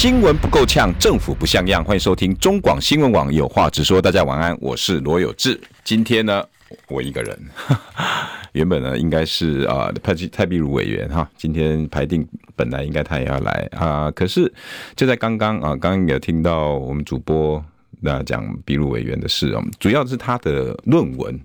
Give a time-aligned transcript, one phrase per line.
[0.00, 1.84] 新闻不够呛，政府不像样。
[1.84, 4.00] 欢迎收听中广新闻网有话直说。
[4.00, 5.60] 大家晚安，我是罗有志。
[5.84, 6.42] 今天呢，
[6.88, 7.38] 我一个人。
[8.52, 12.26] 原本呢，应该是啊，蔡蔡碧如委员哈，今天排定
[12.56, 14.50] 本来应该他也要来啊，可是
[14.96, 17.62] 就在刚刚啊，刚刚有听到我们主播。
[18.00, 21.38] 那讲比如委员的事哦，主要是他的论文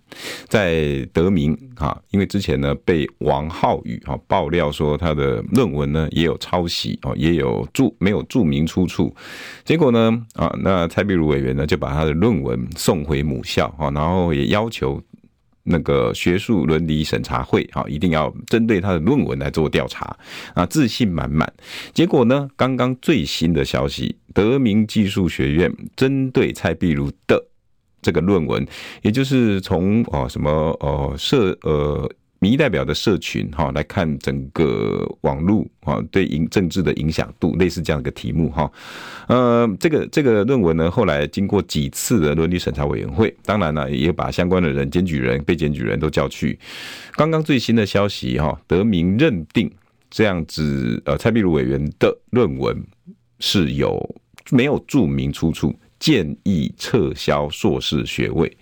[0.47, 9.13] 在得名啊，因为之前呢被王浩宇哈爆料说他的论文呢也有抄袭哦，也有注没有注明出处，
[9.63, 15.01] 结果呢啊，那蔡比如委员呢就把他的论文送回母校啊，然后也要求。
[15.65, 20.15] 那个学术伦理审查会好，一定要针对他的论文来做调查
[20.53, 21.51] 啊，自信满满。
[21.93, 27.43] 结果呢，刚刚最新的消息，德明技术学院针对蔡壁如的
[28.01, 28.65] 这个论文，
[29.01, 32.09] 也就是从哦什么哦社呃。
[32.39, 38.71] 民意代表的社群哈，来看整个网络啊，对影政治的影响度，类似这样一个题目哈。
[39.27, 46.59] 呃，这个这个论文呢，后来经过几次的伦理审查委员会，当然呢，也把相关的人、检举人、被检举人都叫去。
[47.13, 49.71] 刚刚最新的消息哈，德明认定
[50.09, 52.77] 这样子呃，蔡壁如委员的论文
[53.39, 54.15] 是有
[54.51, 58.55] 没有注明出处，建议撤销硕士学位。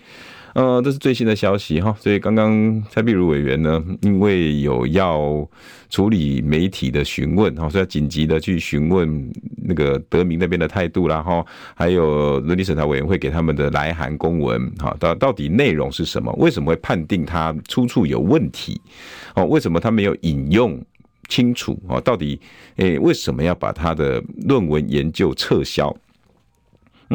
[0.54, 5.46] 呃，这是最新的消息哈，所以刚刚蔡壁如委员呢，因为有要
[5.90, 9.32] 处理媒体的询问哈，所以要紧急的去询问
[9.64, 11.44] 那个德明那边的态度啦哈，
[11.74, 16.32] 还有伦理审查委员会给他们的来函公文哈，到到底内容是什么？
[16.38, 18.80] 为什么会判定他出处有问题？
[19.34, 20.80] 哦，为什么他没有引用
[21.28, 21.76] 清楚？
[21.88, 22.40] 哦，到底
[22.76, 25.92] 诶，为什么要把他的论文研究撤销？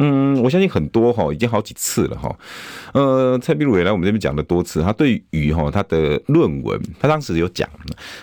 [0.02, 2.34] 嗯，我相信很多哈，已经好几次了哈。
[2.94, 7.68] 呃，蔡碧如也来我们这边讲了多次，他对于哈他的论文，他当时有讲，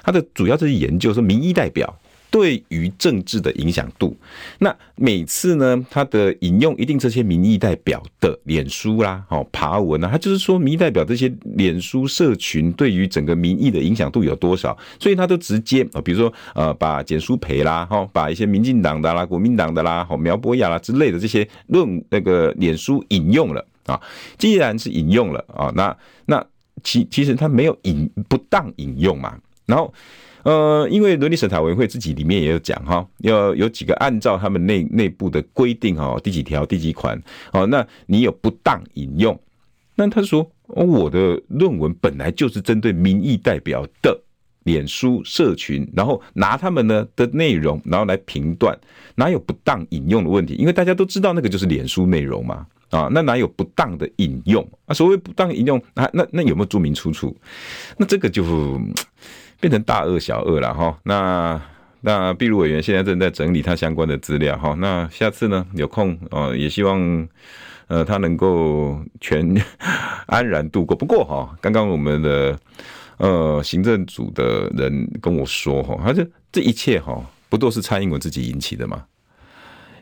[0.04, 1.98] 他的主要就是研究说民意代表。
[2.30, 4.16] 对于政治的影响度，
[4.60, 24.00] 那每次呢，他的引用一定这些民意代表的脸书啦、好爬文啊，他就是说民意代表这些脸书社群对于整个民意的影响度有多少，所以他都直接啊，比如说呃，把简书培啦，哈，把一些民进党的啦、国民党的啦、好苗博雅啦之类的这些论那个脸书引用了啊，
[24.38, 26.46] 既然是引用了啊，那那
[26.84, 29.94] 其其实他没有引不当引用嘛，然后。
[30.48, 37.22] 呃，因为伦理审查委员会自己里面也有讲哈，要有几个按照他们内内部的规定哈，第几条第几款，
[37.52, 39.38] 哦，那你有不当引用，
[39.96, 44.18] 那他说我的论文本来就是针对民意代表的
[44.64, 48.74] 脸书社群，然后拿他们呢的内容，然后来评断，
[49.16, 50.54] 哪有不当引用的问题？
[50.54, 54.94] 因为大家都知道那个就是脸书内容嘛，啊，那哪有不当的引用啊？
[54.94, 57.36] 所谓不当引用，那那那有没有注明出处？
[57.98, 58.46] 那这个就。
[59.60, 61.60] 变成大恶小恶了哈，那
[62.02, 67.28] 那壁如委员现在正在整理他相关的资料哈，那下次呢有空哦，也希望
[67.88, 69.56] 呃他能够全
[70.28, 70.96] 安然度过。
[70.96, 72.58] 不过哈，刚刚我们的
[73.18, 77.20] 呃行政组的人跟我说哈，他说这一切哈
[77.50, 79.06] 不都是蔡英文自己引起的吗？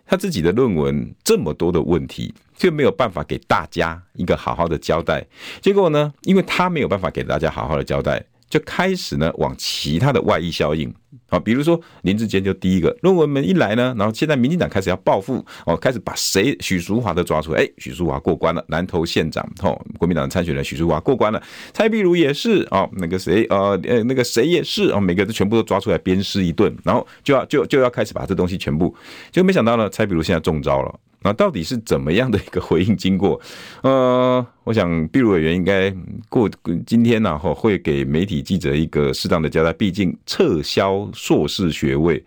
[0.06, 5.26] 他自己的论文这么多的问题，却没有办法给大家一个好好的交代。
[5.62, 8.24] 结果呢，因为他没有办法给大家好好的交代。
[8.56, 10.90] 就开始呢，往其他的外溢效应
[11.28, 21.44] 啊，比如说林志坚就第一个论文们一来呢，然后现在民进党开始要报复哦，开始把谁许淑华都抓出来，哎，许淑华过关了，南投县长哦，国民党参选人许淑华过关了，
[21.74, 28.96] 蔡壁如也是哦，那个谁呃呃那个谁也是哦，每个都全部都抓出来鞭尸一顿，然后就要就就要开始把这东西全部，
[29.34, 30.98] 就没想到呢，蔡壁如现在中招了。
[31.26, 33.42] 那到底是怎么样的一个回应经过？
[33.82, 35.92] 呃，我想毕如委员应该
[36.30, 36.48] 过
[36.86, 39.74] 今天呢，哈，会给媒体记者一个适当的交代。
[39.74, 42.24] 毕竟撤销硕士学位，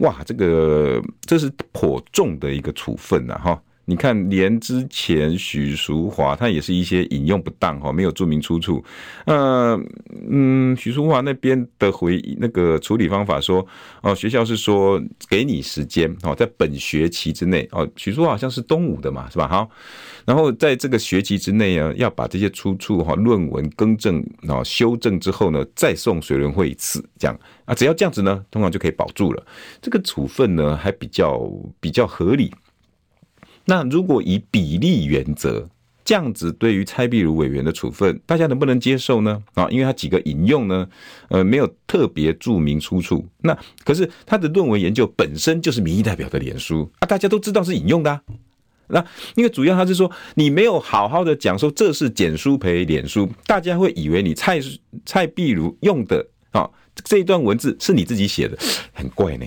[0.00, 3.58] 哇，这个这是颇重的一个处分呐，哈。
[3.88, 8.84] 你看，连之前许淑华他也是一些引用不当哈，没有注明出处。
[9.26, 9.80] 呃，
[10.28, 13.64] 嗯，许淑华那边的回那个处理方法说，
[14.02, 19.46] 哦，学校是说给你时间哦，在本学期之内哦，许淑华好像是东吴的嘛，是吧？
[19.46, 19.70] 好，
[20.24, 29.46] 然后在这个学期之内啊，要把这些出处哈论文更正啊修正之后呢，再送学轮会一次，这样啊，只要这样子呢，通常就可以保住了。
[29.80, 31.48] 这个处分呢，还比较
[31.78, 32.52] 比较合理。
[33.66, 35.68] 那如果以比例原则
[36.04, 39.42] 这样子对于蔡壁如委员的处分，大家能不能接受呢？
[39.54, 40.88] 啊，因为他几个引用呢，
[41.28, 43.26] 呃，没有特别注明出处。
[43.42, 48.22] 那可是他的论文研究本身就是民意代表的脸书啊，大家都知道是引用的啊。
[48.86, 49.04] 那
[49.34, 54.60] 因为主要他是说，你没有好好的讲说这是简书培脸书，大家会以为你蔡
[55.04, 56.70] 蔡壁如用的啊
[57.04, 58.56] 这一段文字是你自己写的，
[58.92, 59.46] 很怪呢。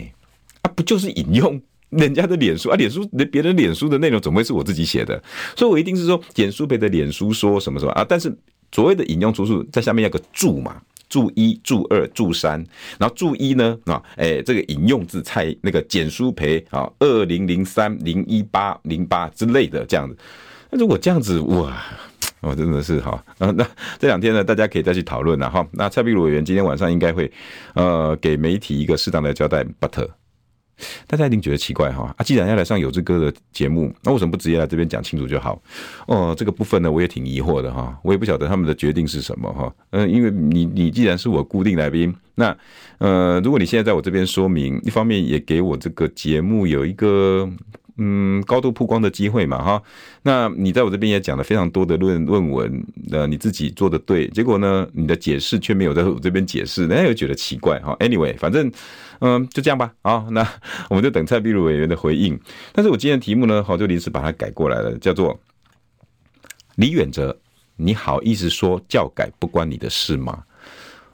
[0.63, 2.75] 啊，不就是引用人家的脸书啊？
[2.75, 5.21] 脸书别人脸书的内容怎么会是我自己写的？
[5.55, 8.05] 所以我一定是说简书培的脸书说什么什么啊？
[8.07, 8.35] 但是
[8.71, 10.81] 所谓的引用出处在下面要个注嘛。
[11.09, 12.63] 注一、注二、注三，
[12.99, 20.15] 然后注一呢啊，哎，这个引用自蔡那个简书培啊，二零零三零一八零八之类的这样子。
[20.69, 21.83] 那如果这样子哇，
[22.41, 23.51] 我真的是哈，那
[23.97, 25.67] 这两天呢，大家可以再去讨论了哈。
[25.71, 27.31] 那蔡壁如委员今天晚上应该会
[27.73, 30.18] 呃给媒体一个适当的交代，but。
[31.07, 32.23] 大家一定觉得奇怪哈啊！
[32.23, 35.61] 既然要来上有志哥的节目，那为什么不直接来这边讲清楚就好？
[36.07, 39.73] 哦，这个部分呢，我也挺疑惑的哈，我也不晓得他们的决定是什么哈。
[39.91, 42.55] 嗯，因为你你既然是我固定来宾，那
[42.97, 47.49] 呃，如果你现在在我这边说明，一方面也给我这个节目有一个。
[48.01, 49.83] 嗯，高度曝光的机会嘛，哈，
[50.23, 57.93] 那你在我这边也讲了非常多的论论文，呃，你自己做的对，结果呢，你的解释却没有在我这边解释，人家又觉得奇怪，哈。
[57.99, 58.71] Anyway，反正，
[59.19, 60.47] 嗯，就这样吧，啊， 那
[60.89, 62.39] 我们就等蔡壁如委员的回应。
[62.71, 65.37] 但是我今天的题目呢，好，就临时把它改过来了，叫做
[66.75, 67.37] 李远哲，
[67.75, 70.43] 你好意思说教改不关你的事吗？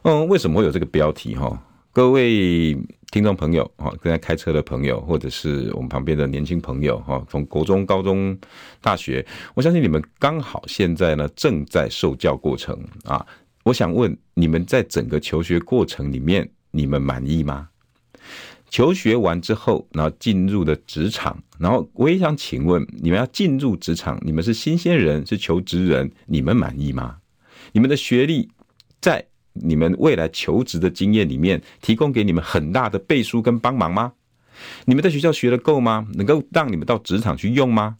[0.03, 1.35] 嗯，为什么会有这个标题？
[1.35, 1.59] 哈，
[1.91, 2.77] 各位。
[3.15, 8.37] 听众朋友，哈，正在开车的朋友，或者是我们旁边的年轻朋友，哈，从国中、高中、
[8.81, 13.25] 大学，我相信你们刚好现在呢正在受教过程啊。
[13.63, 17.69] 我想问你们，在整个求学过程里面，你们满意吗？
[18.69, 27.19] 求学完之后，然后进入的职场，然后我也想请问，你们要进入职场，你们是新鲜人，是求职人，你们满意吗？
[27.71, 28.49] 你们的学历
[28.99, 29.25] 在？
[29.55, 34.13] 你们未来求职的经验里面，提供给你们很大的背书跟帮忙吗？
[34.85, 36.07] 你们在学校学的够吗？
[36.13, 37.97] 能够让你们到职场去用吗？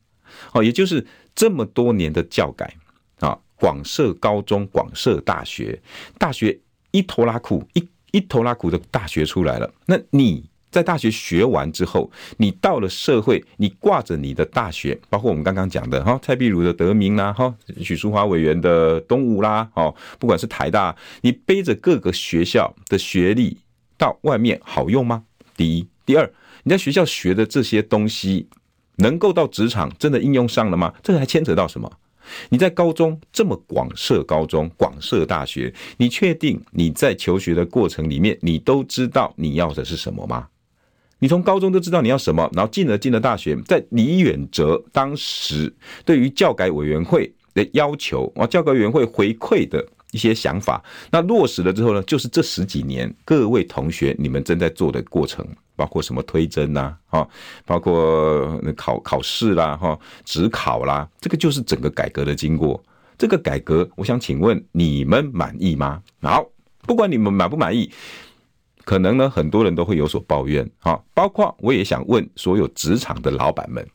[0.54, 2.75] 哦，也就是这么多年的教改
[3.19, 5.81] 啊，广设高中，广设大学，
[6.18, 6.60] 大学
[6.92, 10.50] 一拖拉苦，一一拖拉苦的大学出来了，那你？
[10.75, 23.57] 在大学学完之后，你到了社会，你挂着你的大学，包括我们刚刚讲的哈，蔡壁如的德明啦，哈，许淑华委员的东吴啦，哦，不管是台大，你背着各个学校的学历
[23.98, 25.24] 到外面好用吗？
[25.56, 26.30] 第一，第二，
[26.63, 28.50] 你在学校学的这些东西，
[28.98, 30.94] 能够到职场真的应用上了吗？
[31.01, 31.89] 这个还牵扯到什么？
[32.50, 40.50] 你在高中这么广设高中，广设大学，你确定你在求学的过程里面，你都知道你要的是什么吗？
[41.19, 45.73] 你从高中都知道你要什么，然后进了进了大学，在李远哲当时
[46.03, 55.45] 对于教改委员会的要求啊，教改委员会回馈的一些想法，那落实了之后呢，就是这十几年各位同学你们正在做的过程，
[55.75, 57.27] 包括什么推甄呐，哈，
[57.65, 62.81] 包括考考试啦，哈，指考啦，这个就是整个改革的经过。
[63.17, 66.01] 这个改革，我想请问你们满意吗？
[66.21, 66.45] 好，
[66.81, 67.89] 不管你们满不满意。
[68.86, 73.86] 可能呢，很多人都会有所抱怨，啊，包括我也想问所有职场的老板们，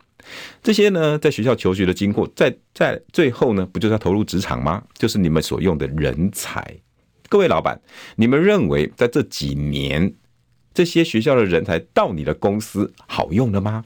[0.65, 4.83] 这些呢，在学校求学的经过，在在最后呢，不就是要投入职场吗？
[4.99, 6.77] 就是你们所用的人才。
[7.29, 7.81] 各位老板，
[8.17, 10.13] 你们认为在这几年，
[10.75, 13.85] 这些学校的人才到你的公司好用了吗？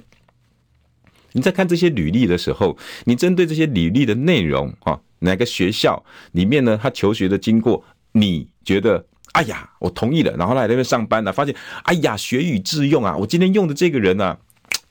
[1.32, 9.04] 你在看这些履历的时候，你针对这些履历的内容，啊，哪个学校里面呢，他求学的经过，你觉得？
[9.34, 13.16] 哎呀，我同意了，然后来那边上班呢，发现，哎呀，学以致用啊！
[13.16, 14.36] 我今天用的这个人呢，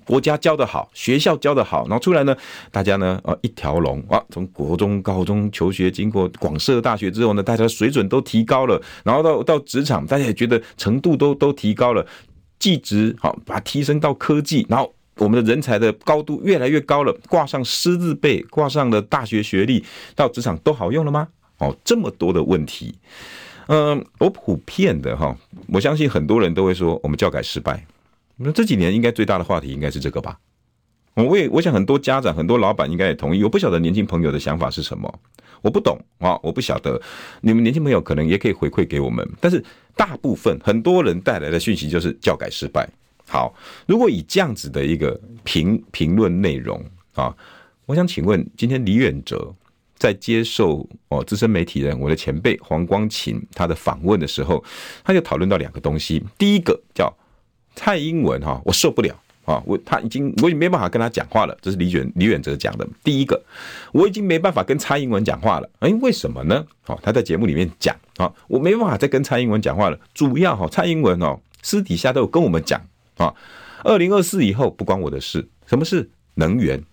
[0.03, 2.35] 国家教得好，学校教得好，然后出来呢，
[2.69, 12.05] 大家呢，啊，一条龙啊，从国中、高中求学，经过广设大学之后呢，大家水准都提高了，然后到到职场，大家也觉得程度都都提高了，
[12.59, 19.85] 技职好，把提升到科技，然后我们的人才的高度越来越高了，挂上师字辈，挂上了大学学历，
[20.15, 21.29] 到职场都好用了吗？
[21.59, 22.93] 哦，这么多的问题。
[23.67, 25.35] 嗯，我普遍的哈，
[25.67, 27.85] 我相信很多人都会说我们教改失败。
[28.37, 30.37] 那这几年应该最大的话题应该是这个吧？
[31.15, 33.43] 我也我想很多家长、很多老板应该也同意。
[33.43, 35.19] 我不晓得年轻朋友的想法是什么，
[35.61, 36.99] 我不懂啊，我不晓得。
[37.41, 39.27] 你们年轻朋友可能也可以回馈给我们。
[39.39, 39.63] 但是
[39.95, 42.89] 大部分很多人带来的讯息就是教改失败。
[43.27, 43.53] 好，
[43.85, 47.33] 如果以这样子的一个评评论内容啊，
[47.85, 49.53] 我想请问今天李远哲。
[50.03, 54.61] 在接受哦资深媒体人我的前辈黄光芹他的访问的时候，
[55.01, 56.21] 他就讨论到两个东西。
[56.37, 57.09] 第一个叫
[57.73, 61.57] 蔡英文哈，我受不了啊，我他已经我已经没办法跟他讲话了。
[61.61, 62.85] 这是李远李远哲讲的。
[63.01, 63.41] 第一个，
[63.93, 65.69] 我已经没办法跟蔡英文讲话了。
[65.79, 66.65] 哎，为什么呢？
[66.87, 69.97] 哦，他在节目里面讲啊，我没办法再跟蔡英文讲话了。
[70.13, 72.81] 主要哈，蔡英文哦，私底下都有跟我们讲
[73.15, 73.33] 啊，
[73.85, 75.47] 二零二四以后不关我的事。
[75.65, 76.83] 什么是能源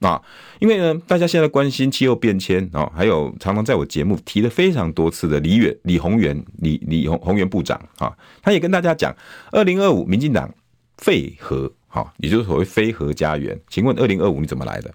[0.00, 0.20] 啊？
[0.58, 9.14] 因为呢，大家现在关心气候变迁啊，还有常常在我节目提了非常多次的李远李宏源李李宏宏源部长啊，他也跟大家讲，
[9.52, 10.52] 二零二五民进党
[10.98, 11.72] 废核。
[11.92, 13.60] 哈，也就是所谓非核家园。
[13.68, 14.94] 请问二零二五你怎么来的？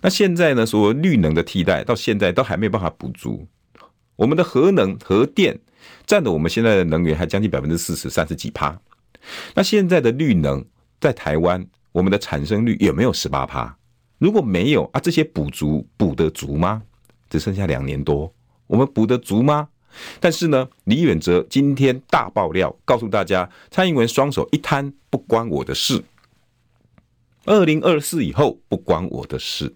[0.00, 0.64] 那现在呢？
[0.64, 3.46] 所谓绿能的替代，到现在都还没有办法补足。
[4.16, 5.60] 我们的核能、核电
[6.06, 8.80] 占的我们现在的能源还将近百分之四十，三十几趴。
[9.54, 10.64] 那现在的绿能
[10.98, 13.76] 在台湾，我们的产生率有没有十八趴？
[14.22, 16.80] 如果没有啊，这些补足补得足吗？
[17.28, 18.32] 只剩下两年多，
[18.68, 19.68] 我们补得足吗？
[20.20, 26.04] 但是呢，李远哲今天大爆料，告诉大家，蔡英文双手一摊，不关我的事。
[27.46, 29.74] 二零二四以后不关我的事，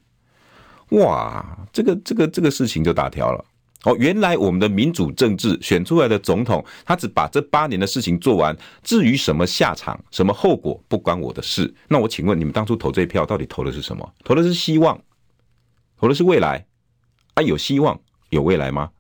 [0.91, 3.45] 哇，这个这个这个事情就大条了
[3.87, 3.97] 哦。
[3.99, 11.73] 原来我们的民主政治选出来的总统，他只把这八年的事情做完，至于什么下场、什么后果，不关我的事。
[11.89, 14.13] 那我请问你们当初投这一票到底投的是什么？
[14.23, 15.01] 投的是希望，
[15.99, 16.67] 投的是未来
[17.35, 17.43] 啊？
[17.43, 17.99] 有希望
[18.31, 18.91] 有未来吗？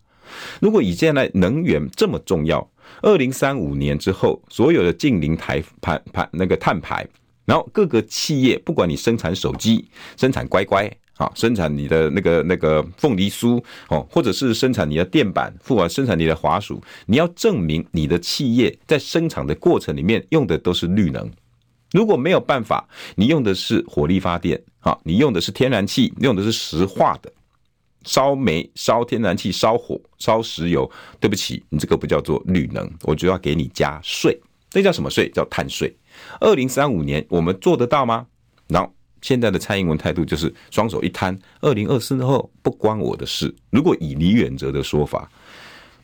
[0.61, 2.69] 如果以现在能源这么重要，
[3.02, 7.07] 二零三五年之后所有的近邻台排排那个碳排。
[7.45, 21.30] 然后各个企业，不管你生产手机、生产乖乖啊，生产你的那个那个凤梨酥哦，或者是生产你的电板，或者生产你的滑鼠，你要证明你的企业在生产的过程里面用的都是绿能。
[21.92, 27.32] 如果没有办法，你用的是火力发电啊，你用的是天然气，用的是石化的，
[28.04, 34.38] 烧煤、烧天然气、烧火、烧石油，对不起，你这个不叫做绿能，我就要给你加税。
[34.68, 35.30] 这叫什么税？
[35.30, 35.96] 叫碳税。
[36.40, 38.26] 二零三五年我们做得到吗？
[38.68, 38.92] 然后
[39.23, 43.54] 现在的蔡英文态度就是双手一摊，二零二四后不关我的事。
[43.70, 45.30] 如果以李远哲的说法，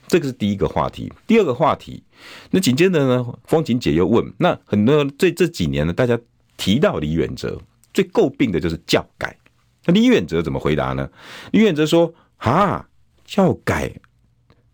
[0.09, 1.13] 这个是第一个话题。
[1.27, 2.03] 第二个话题，
[2.51, 6.19] 那紧接着呢，风景姐又问：那很多这这几年呢，大家
[6.57, 7.61] 提到李远哲
[7.95, 9.37] 最诟病的就是教改。
[9.85, 11.09] 那李远哲怎么回答呢？
[11.53, 12.89] 李远哲说：啊，
[13.25, 13.93] 教改，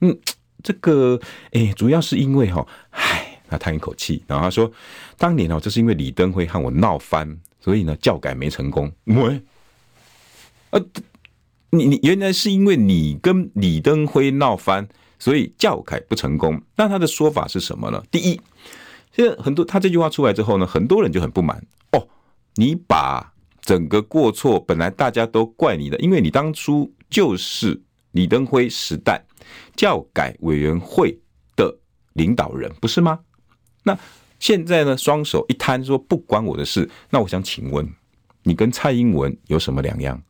[0.01, 0.19] 嗯，
[0.63, 1.21] 这个
[1.53, 3.25] 诶，主要是因为哈，唉。
[3.51, 4.71] 他叹一口气，然后他说
[5.17, 7.27] ：“当年哦，就是因为李登辉和我闹翻，
[7.69, 8.91] 所以呢，教改没成功。
[9.05, 9.43] 喂，
[10.71, 10.83] 呃，
[11.69, 16.63] 你你原来是因为你跟李登辉闹翻，所以教改不成功。
[16.77, 18.03] 那他的说法是什么呢？
[18.11, 18.41] 第一，
[19.15, 22.09] 现在很多他这句话出来之后呢，很多人就很不满哦。
[22.55, 27.79] 你把整个过错本来大家都怪你的，因为你当初就是
[28.13, 29.23] 李登辉时代
[29.77, 31.21] 教改委员会
[31.55, 31.77] 的
[32.15, 33.19] 领导人，不是吗？”
[33.85, 33.99] 那
[34.39, 34.97] 现在呢？
[34.97, 36.89] 双手一摊说不关我的事。
[37.11, 37.89] 那我想请问，
[38.45, 40.23] 你跟蔡英文有什么两样？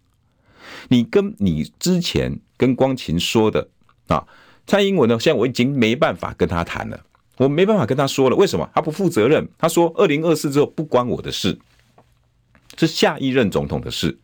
[0.88, 3.69] 你跟你之前跟光琴说的
[4.07, 4.27] 啊，
[4.67, 5.19] 蔡英文呢？
[5.19, 7.00] 现在我已经没办法跟他谈了，
[7.37, 8.37] 我没办法跟他说了。
[8.37, 8.69] 为什么？
[8.75, 9.47] 他不负责任。
[9.59, 11.59] 他说二零二四之后不关我的事，
[12.77, 14.19] 是下一任总统的事。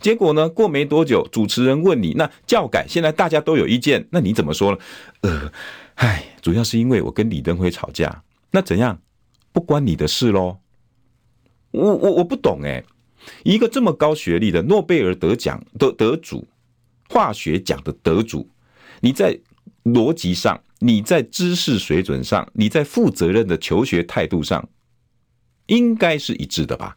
[0.00, 0.48] 结果呢？
[0.48, 4.78] 过没多久，主持人问你，那教改现在大家都有意见，那你怎么说呢？
[5.20, 5.52] 呃，
[5.94, 8.22] 唉，主要是因为我跟李登辉吵架。
[8.50, 8.98] 那怎样？
[9.52, 10.58] 不关你的事喽。
[11.70, 12.82] 我我我不懂哎，
[13.44, 16.48] 一个这么高学历的诺贝尔得奖的得主，
[17.10, 18.48] 化学奖的得主，
[19.00, 19.38] 你在
[19.84, 24.68] 逻辑上，你在知识水准上，你在负责任的求学态度上，
[25.66, 26.96] 应该是一致的吧？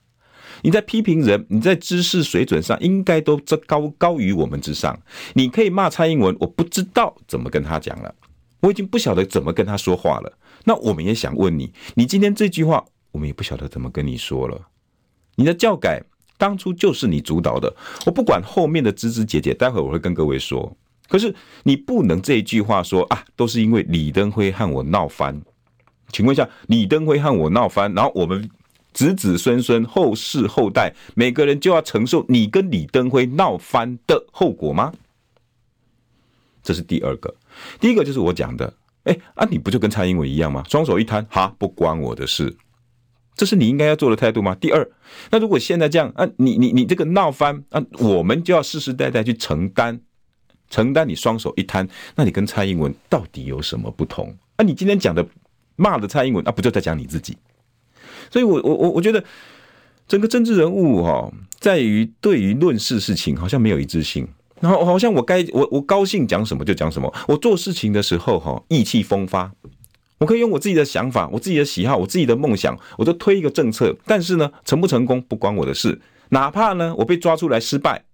[0.63, 5.01] 你在批评人，你在知识水准上，应该都这高高于我们之上。
[5.33, 8.13] 你可以骂蔡英文，我不知道怎么跟他讲了，
[8.61, 10.37] 我已经不晓得怎么跟他说话了。
[10.65, 14.67] 那我们也想问你，你今天这句话，我们也不晓得怎么跟你说了。
[15.35, 16.03] 你的教改
[16.37, 17.75] 当初就是你主导的，
[18.05, 20.75] 我不管后面的枝枝节节，待会我会跟各位说。
[21.07, 25.41] 可是你不能这一句话说啊，都是因为李登辉和我闹翻。
[26.09, 28.49] 请问一下，李登辉和我闹翻，然后我们
[28.93, 34.93] 子子孙孙、后世后代，每个人就要承受你跟李登辉闹翻的后果吗？
[36.63, 37.35] 这是第二个，
[37.79, 38.73] 第一个就是我讲的。
[39.03, 40.63] 哎，啊，你不就跟蔡英文一样吗？
[40.69, 42.55] 双手一摊，哈，不关我的事，
[43.35, 44.55] 这是你应该要做的态度吗？
[44.55, 44.87] 第二，
[45.31, 49.99] 那如果现在这样，啊，你你你这个闹翻，啊，我们就要世世代代去承担，
[50.69, 54.37] 承担你双手一摊，那你跟蔡英文到底有什么不同？
[54.57, 55.25] 啊，你今天讲的
[55.75, 57.35] 骂的蔡英文，啊，不就在讲你自己？
[58.29, 59.23] 所以我我我我觉得
[60.07, 64.27] 整个政治人物哈、哦，在于对于论事事情好像没有一致性。
[64.61, 69.51] 然后好像我该我我高兴讲什么就讲什么，我做事情的时候哈意气风发，
[70.19, 73.95] 我可以用我自己的想法、我自己的喜好、我自己的梦想，我就推一个政策。
[74.05, 75.99] 但是呢，成不成功不关我的事。
[76.29, 78.05] 哪怕呢，我被抓出来失败，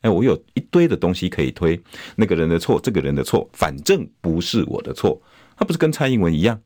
[0.00, 1.80] 哎，我有一堆的东西可以推。
[2.16, 5.20] 那个人的错，这个人的错，反正不是我的错。
[5.56, 6.58] 他不是跟蔡英文一样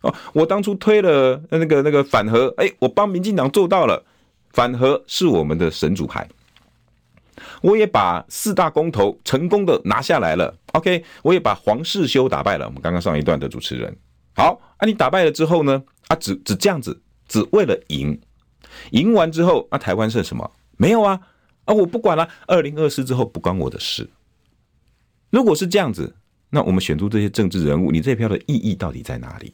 [0.00, 0.14] 哦？
[0.32, 4.04] 我当初推了那个那个反核，哎，我帮民进党做到了，
[4.52, 6.26] 反核是我们的神主牌。
[7.62, 12.66] 我也把四大公投成功的拿下来了，OK，我也把黄世修打败了。
[12.66, 13.96] 我们刚刚上一段的主持人，
[14.34, 15.82] 好啊，你打败了之后呢？
[16.08, 18.18] 啊，只只这样子，只为了赢，
[18.92, 20.50] 赢完之后，啊，台湾剩什么？
[20.76, 21.20] 没有啊，
[21.64, 22.28] 啊，我不管了。
[22.46, 24.08] 二零二四之后不关我的事。
[25.30, 26.16] 如果是这样子，
[26.50, 29.52] 那我们选出这些政治人物，你这票的意义到底在哪里？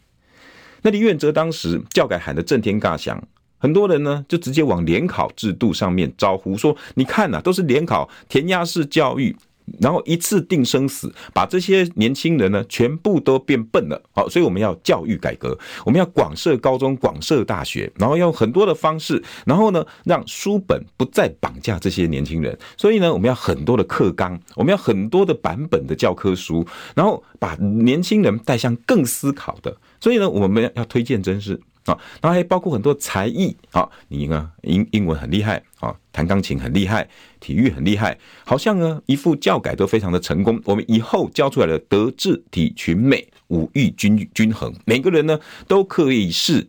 [0.83, 3.21] 那李远哲当时教改喊的震天尬响。
[3.65, 9.35] 很多人呢，就直接往联考制度上面招呼，说：“你看呐，都是联考填鸭式教育，
[9.81, 13.99] 然后一次定生死，把这些年轻人呢，全部都变笨了。
[14.13, 22.59] 好，所以我们要教育改革，我们要广设高中、广设大学，然后用很多的方式，然后呢，让书本不再绑架这些年轻人。
[22.77, 29.75] 所以呢，我们要很多的课纲，我们要很多的版本的教科书，然后把年轻人带向更思考的。
[29.99, 37.07] 所以呢，我们要推荐真是。”啊，然后还包括很多才艺啊，你呢英英文很厉害啊，弹钢琴很厉害，
[37.41, 40.61] 体育很厉害，好像呢一副教改都非常的成功。
[40.65, 45.39] 我们以后教出来的德智体群美五育均均衡，每个人呢
[45.69, 46.67] 都可以是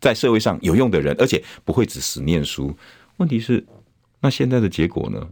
[0.00, 2.76] 在社会上有用的人，而且不会只死念书。
[3.18, 3.64] 问题是，
[4.20, 5.28] 那现在的结果呢？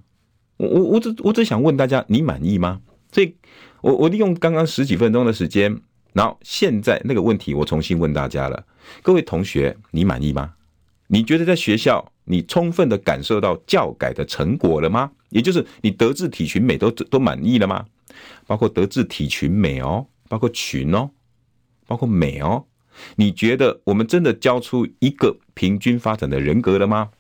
[0.59, 2.81] 我我我只我只想问大家，你满意吗？
[3.11, 3.35] 所以，
[3.81, 5.81] 我我利用刚刚十几分钟的时间。
[6.13, 8.65] 然后现在那个问题，我重新问大家了，
[9.03, 10.55] 各位同学，你满意吗？
[11.09, 15.11] 你觉得在学校你充分的感受到教改的成果了吗？
[15.31, 17.87] 也就是你德智体群美都都满意了吗？
[18.47, 21.11] 包括德智体群美哦，包括群哦，
[21.87, 22.65] 包括美哦，
[23.17, 27.11] 你觉得我们真的教出一个平均发展的人格了吗？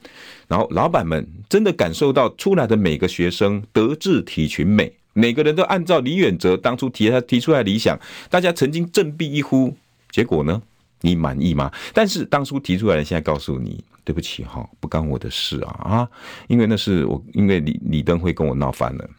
[0.49, 4.99] 然后老板们真的感受到出来的每个学生德智体群美？
[5.12, 7.99] 每个人都按照李远哲当初提他提出来理想，
[8.30, 9.76] 大家曾经振臂一呼，
[10.10, 10.63] 结果呢？
[11.04, 11.69] 你满意吗？
[11.93, 16.08] 但是当初提出来的，现在告诉你，对不起哈，不干我的事啊啊！
[16.47, 19.10] 因为那是我，因为李李登辉跟我闹翻了。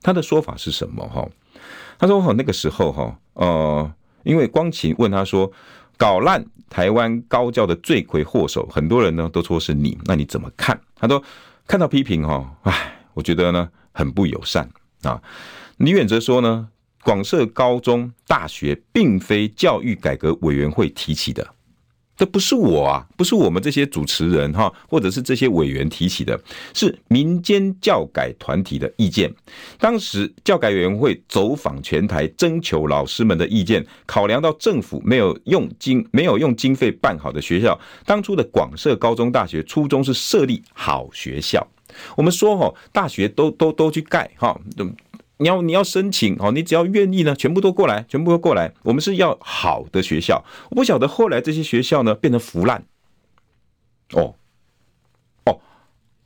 [0.00, 1.28] 他的说法是什么哈？
[1.98, 5.52] 他说哈，那个时候哈，呃，因为光芹问他说，
[5.98, 10.80] 搞烂台湾高教的罪魁祸首，很多人呢都说是你，那你怎么看？
[10.96, 11.22] 他说
[11.66, 13.68] 看到批评哈，唉，我觉得呢。
[13.92, 14.68] 很不友善
[15.02, 15.22] 啊！
[15.78, 16.68] 李远哲说呢，
[17.02, 21.54] 广设高中、大学并非教育改革委员会提起的，
[22.16, 26.40] 这不是我啊，不是我们这些主持人哈，或者是这些委员提起的，
[26.72, 29.32] 是民间教改团体的意见。
[29.78, 37.76] 当时教改委员会走访全台，征求老师们的意见，考量到政府没有用经没有用经费办好的学校，
[38.06, 41.66] 当初的广设高中、大学初衷是设立好学校。
[42.16, 44.60] 我们说哈，大学都都都去盖哈，
[45.38, 48.72] 你要你要申请哦，你只要愿意呢，全部都过来，全部都过来。
[48.82, 52.84] 我们是要好的学校，我不晓得后来这些学校呢变成腐烂。
[54.12, 54.34] 哦，
[55.46, 55.60] 哦，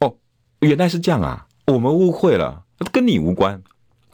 [0.01, 0.17] 哦，
[0.61, 3.63] 原来是这样啊，我们误会了，跟你无关。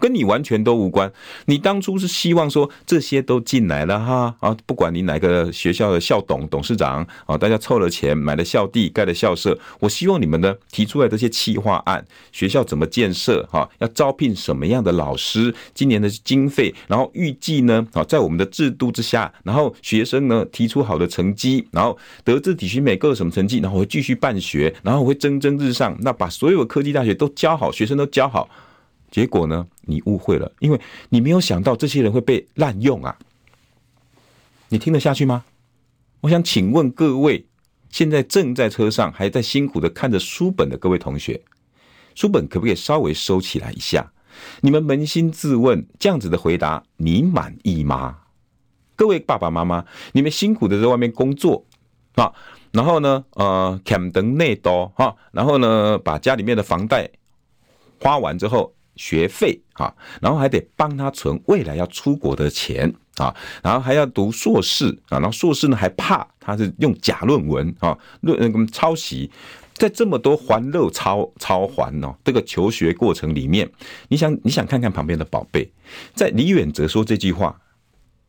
[0.02, 1.12] 跟你完全都无关。
[1.44, 9.56] 你当初是希望说这些都进来了哈啊，不管你哪个学校的校董、董事长啊，大家凑了钱买了校地、盖了校舍。
[9.78, 28.48] 我希望你们呢提出来这些企划案，学校怎么建设哈，要招聘什么样的老师，今年的经费，然后预计呢啊，在我们的制度之下，然后学生呢提出好的成绩，然后德智体群美各什么成绩，然后会继续办学，然后会蒸蒸日上，那把所有科技大学都教好，学生都教好。
[29.12, 29.68] 结果呢？
[29.82, 33.18] 你误会了，因为你没有想到这些人会被滥用啊！
[34.70, 35.44] 你听得下去吗？
[36.22, 37.46] 我想请问各位，
[37.90, 41.42] 现在正在车上还在辛苦的看着书本的各位同学，
[42.14, 44.10] 书本可不可以稍微收起来一下？
[44.62, 48.20] 你们扪心自问，这样子的回答你满意吗？
[48.96, 51.66] 各位爸爸妈妈，你们辛苦的在外面工作
[52.14, 52.32] 啊，
[52.70, 57.10] 然后呢，呃，砍灯内多哈，然后呢，把家里面的房贷
[58.00, 58.74] 花完之后。
[59.02, 69.28] 学费啊，然后还得帮他存未来要出国的钱啊，然后还要读硕士啊，然后硕士呢还怕他是用假论文啊，论那个抄袭，
[69.74, 73.68] 在这么多环漏抄抄还哦，这个求学过程里面，
[74.06, 75.68] 你想你想看看旁边的宝贝，
[76.14, 77.60] 在李远哲说这句话，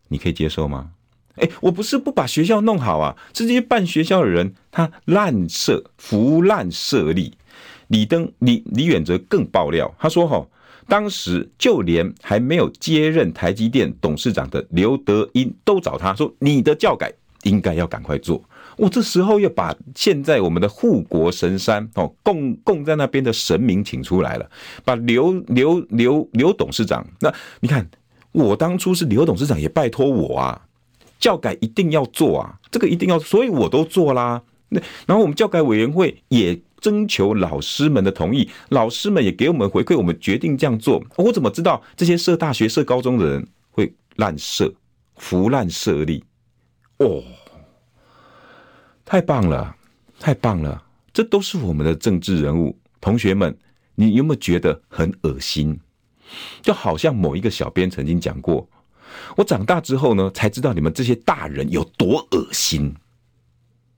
[0.07, 0.89] 你可以接受吗？
[1.35, 7.37] 哎，我不是不把学校弄好啊，是这些办学校的人他滥设、胡乱设立。
[7.89, 10.43] 李登李李远哲更爆料，他说：“哈，
[10.87, 17.11] 当时就连还没有接任台积电董事长的刘德英都找他说：“你的教改
[17.43, 18.43] 应该要赶快做。”
[18.75, 24.49] 我这时候又把现在我们的护国神山哦供供在那边的神明请出来了，
[24.83, 27.87] 把刘刘刘刘董事长，那你看
[28.31, 30.65] 我当初是刘董事长也拜托我啊，
[31.19, 34.41] 教改一定要做啊，这个一定要，所以我都做啦。
[34.69, 41.01] 那然后我们教改委员会也征求老师们的同意，老师们也给我们回馈，我们决定这样做。
[41.15, 44.69] 我怎么知道这些设大学、设高中的人会滥设、
[45.13, 46.21] 胡乱设立？
[46.97, 47.23] 哦。
[49.05, 49.73] 太棒了，
[50.19, 50.83] 太棒了！
[51.13, 53.55] 这都是我们的政治人物，同学们，
[53.95, 55.79] 你有没有觉得很恶心？
[56.61, 58.67] 就好像某一个小编曾经讲过，
[59.37, 62.93] 我长大之后呢，才知道你们这些大人有多恶心。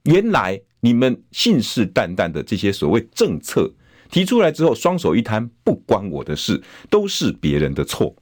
[0.04, 3.74] 原来你们信誓旦旦的这些所谓政策
[4.12, 8.16] 提出来之后，双手一摊，不关我的事，都是别人的错。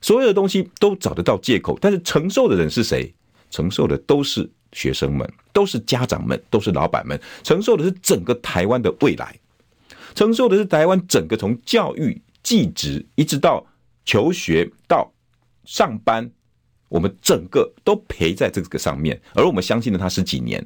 [0.00, 3.12] 所有的东西都找得到借口，但是承受的人是谁？
[3.50, 4.48] 承受的都是。
[4.72, 9.38] 学生们都是家长们，都是老板们，承受的是整个台湾的未来，
[10.14, 13.64] 承受的是台湾整个从教育、技职一直到
[14.04, 15.10] 求学到
[15.64, 16.30] 上班，
[16.90, 19.18] 我们整个都赔在这个上面。
[19.34, 20.62] 而我们相信了他十几年，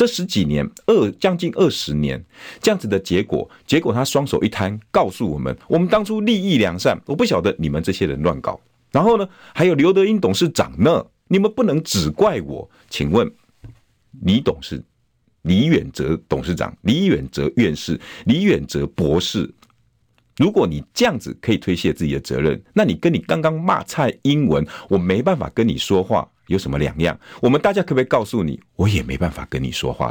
[0.00, 2.24] 这十几年二将近二十年
[2.62, 8.58] 这样子的结果，结果他双手一摊，告诉我们：我们当初立意良善，我不晓得你们这些人乱搞。
[8.90, 11.04] 然后呢，还有刘德英董事长呢。
[11.28, 13.30] 你们不能只怪我，请问
[14.22, 14.82] 李董事、
[15.42, 19.52] 李远哲董事长、李远哲院士、李远哲博士，
[20.38, 27.16] 如果你这样子可以推卸自己的责任，那你跟你刚刚骂蔡英文，我没办法跟你说话，有什么两样？
[27.40, 30.10] 我们大家可不可以告诉你，我也没办法跟你说话？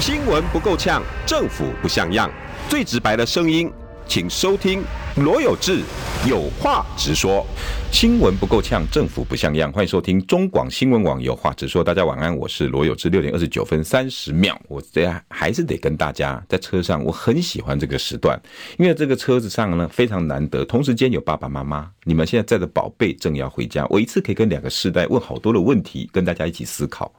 [0.00, 2.28] 新闻不够呛，政府不像样，
[2.68, 3.70] 最直白的声音。
[4.08, 4.82] 请收听
[5.16, 5.82] 罗有志
[6.26, 7.46] 有话直说。
[7.92, 9.70] 新闻不够呛，政府不像样。
[9.70, 11.84] 欢迎收听中广新闻网有话直说。
[11.84, 13.10] 大家晚安，我是罗有志。
[13.10, 17.04] 六点二十九分三十秒，我这还是得跟大家在车上。
[17.04, 18.40] 我很喜欢这个时段，
[18.78, 27.12] 因为这个车子上呢非常难得，同时间有爸爸妈妈，你们现在载着宝贝正要回家，我一次可以跟两个世代问好多的问题，跟大家一起思考。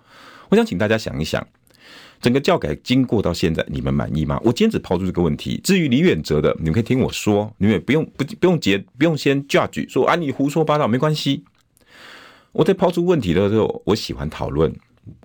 [0.49, 1.45] 我想请大家想一想。
[2.21, 4.39] 整个教改经过到现在，你们满意吗？
[4.43, 5.59] 我今天只抛出这个问题。
[5.63, 11.43] 至于李远哲的，你们可以听我说，你们也不用不不用结，不用先 judge 说啊，你胡说八道，没关系。
[12.51, 14.73] 我在抛出问题的时候，我喜欢讨论，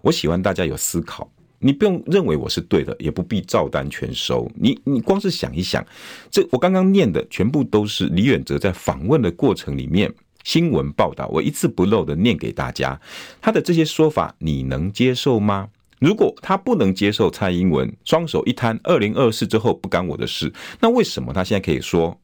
[0.02, 1.30] 我喜欢大家有思考。
[1.58, 4.46] 你不用认为我是对的，也不必照单全收。
[4.54, 5.84] 你你光是想一想，
[6.30, 13.00] 这我刚刚念的全部都是李远哲在访问的过程里面新闻报道，我一字不漏的念给大家。
[13.40, 15.70] 他的这些说法，你能接受吗？
[16.00, 22.20] 如果他不能接受蔡英文双手一摊，二零二四之后不干我的事，那为什么他现在可以说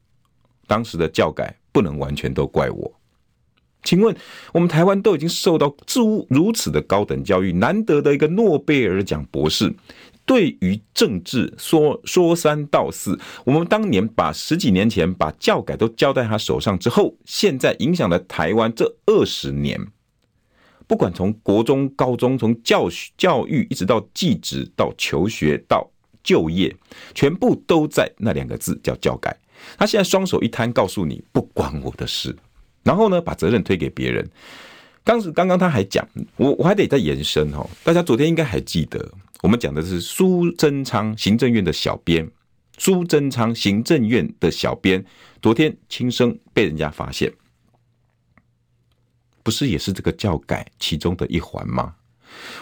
[0.66, 2.92] 当时的教改不能完全都怪我？
[3.82, 4.14] 请问
[4.52, 9.74] 我们台湾都已经受到如如此的高等教育，难得的一个诺贝尔奖博士，
[10.26, 19.80] 对于政治说说三道四，我们当年把十几年前把教改都交在他手上之后，现在影响了台湾这二十年。
[20.90, 25.88] 不管从国中、高中，从教学、教育一直到技职、到求学、到
[26.20, 26.74] 就业，
[27.14, 29.38] 全部都在那两个字叫教改。
[29.78, 32.34] 他现在双手一摊，告诉你不关我的事，
[32.82, 34.28] 然后呢，把责任推给别人。
[35.04, 37.64] 当时刚刚他还讲，我我还得再延伸哦。
[37.84, 39.12] 大家昨天应该还记得，
[39.44, 42.28] 我们讲的是苏贞昌行政院的小编，
[42.78, 45.04] 苏贞昌行政院的小编
[45.40, 47.32] 昨天轻生被人家发现。
[49.50, 51.92] 不是也是这个教改其中的一环吗？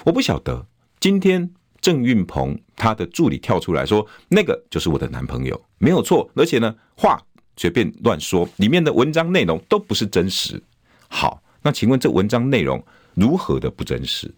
[0.06, 0.66] 我不晓得。
[0.98, 1.50] 今天
[1.82, 6.30] 郑运鹏他的助理跳出来说，那个就是我的男朋友，没有错。
[6.34, 7.20] 而且呢，话
[7.58, 10.62] 随便乱说，里面的文章内容都不是真实。
[11.08, 14.34] 好，那请问这文章内容如何的不真实？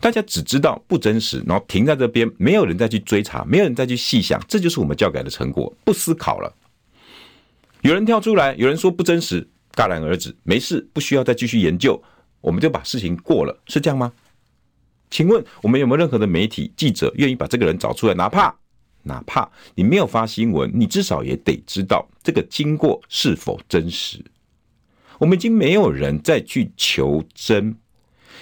[0.00, 5.74] 大家只知道不真实，然后停在这边，没有人再去追查，没有人再去细想，这就是我们教改的成果。
[5.82, 6.54] 不思考了，
[7.80, 9.48] 有人跳出来，有人说不真实。
[9.80, 12.02] 戛然而止，没事，不需要再继续研究，
[12.42, 14.12] 我们就把事情过了，是这样吗？
[15.08, 18.12] 请问我们有没有任何的媒体记者愿意把这个人找出来？
[18.12, 18.54] 哪怕
[19.04, 24.22] 哪怕你没有发新闻，你至少也得知道这个经过是否真实。
[25.18, 27.74] 我们已经没有人再去求真，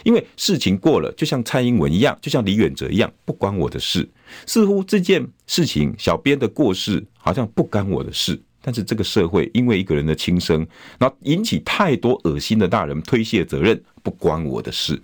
[0.03, 4.09] 因为事情过了，就像蔡英文一样，就像李远哲一样，不关我的事。
[4.45, 8.43] 似乎这件事情，小编的过失好像不干我的事。
[8.61, 10.67] 但是这个社会因为一个人的轻生，
[10.99, 15.01] 然后引起太多恶心的大人推卸责任，不关我的事。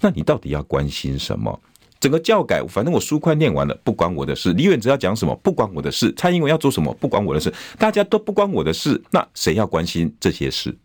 [0.00, 1.60] 那你到底要关心什么？
[1.98, 4.52] 整个教改，反正我书快念完了，不关我的事。
[4.52, 6.12] 李远哲要讲什么，不关我的事。
[6.14, 7.52] 蔡英文要做什么，不关我的事。
[7.78, 10.76] 大家都不关我的事，那谁要关心这些事？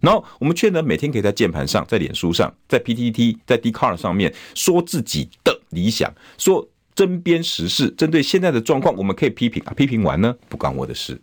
[0.00, 11.20] 然后我们却能每天可以在键盘上、在脸书上、在 PTT、在 Dcard 上面说自己的理想，说针砭时事，针对现在的状况，我们可以批评啊，批评完呢，不关我的事。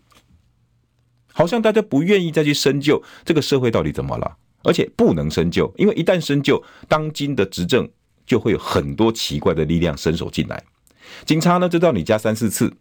[1.33, 7.89] 好像大家不愿意再去深究这个社会到底怎么了，而且不能深究，因为一旦深究，当今的执政
[8.25, 10.63] 就会有很多奇怪的力量伸手进来。
[11.25, 12.71] 警察呢，就到你家三四次，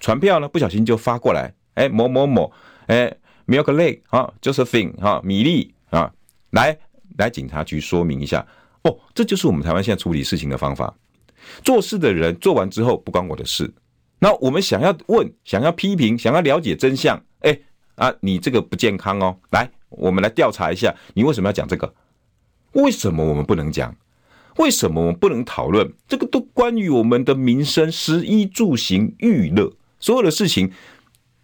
[0.00, 2.52] 传票呢，不小心就发过来，哎，某某某，
[2.86, 3.12] 哎
[3.46, 6.12] ，Milk Lake 啊，Josephine 啊，米粒啊，
[6.50, 6.76] 来
[7.18, 8.46] 来警察局说明一下。
[8.82, 10.94] 哦，这就是我们台湾现在处理事情的方法。
[11.64, 13.72] 做事的人做完之后不关我的事，
[14.18, 17.58] 那我们想要问、想要批评、想要了解真相，哎。
[18.02, 19.38] 啊，你这个不健康哦！
[19.50, 21.94] 来，我们来调查一下，你为什么要讲这个？
[22.72, 23.94] 为什么我们不能讲？
[24.56, 25.88] 为什么我们不能讨论？
[26.08, 30.72] 这个都关于我们的民生、食衣住行、娱乐，所有的事情，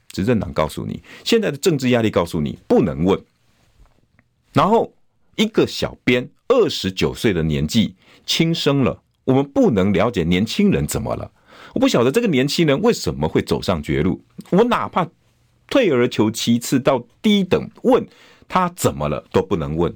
[0.09, 3.23] 执政党告诉你，现在的政治压力告诉你不能问。
[4.53, 4.93] 然后
[5.37, 7.95] 一个小编，二十九岁的年纪，
[8.27, 11.31] 轻生了，我们不能了解年轻人怎么了？
[11.75, 15.07] 我不晓得这个年轻人为什么会走上绝路，我哪怕。
[15.69, 18.07] 退而求其次，到低等问
[18.49, 19.95] 他怎么了都不能问。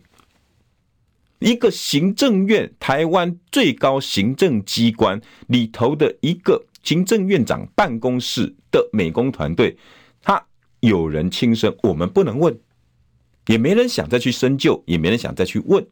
[1.38, 9.76] 一个行政院，台湾最高行政机关里头的一个行政院长办公室的美工团队，
[10.22, 10.46] 他
[10.78, 12.56] 有人轻生，我们不能问，
[13.46, 15.84] 也没人想再去深究，也没人想再去问。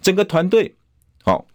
[0.00, 0.76] 整个团队，
[1.24, 1.46] 好，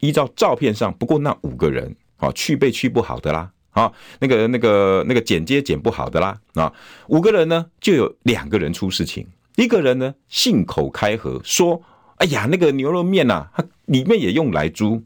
[0.00, 3.52] 依照照片上，不过那五个人，好，去背去不好的啦。
[3.74, 6.70] 好，那个、那个、那个剪接剪不好的啦啊，
[7.08, 11.82] 五个人呢就有两个人出事情，一个人呢信口开河说
[12.18, 15.02] ：“哎呀，那个牛肉面呐，它里面也用来猪。”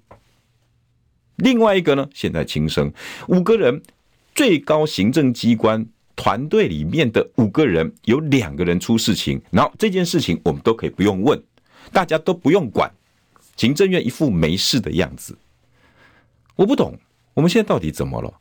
[1.37, 2.92] 另外一个呢现在轻生，
[3.29, 3.81] 五个人
[4.35, 11.40] 最高行政机关团队里面的五个人有两个人出事情，然后这件事情我们都可以不用问，
[11.92, 12.90] 大家都不用管，
[13.55, 15.38] 行政院一副没事的样子。
[16.57, 16.98] 我不懂，
[17.35, 18.35] 我们现在到底怎么了？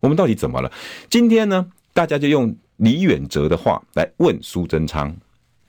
[0.00, 0.70] 我们到底怎么了？
[1.08, 5.16] 今天呢，大家就用李远哲的话来问苏贞昌，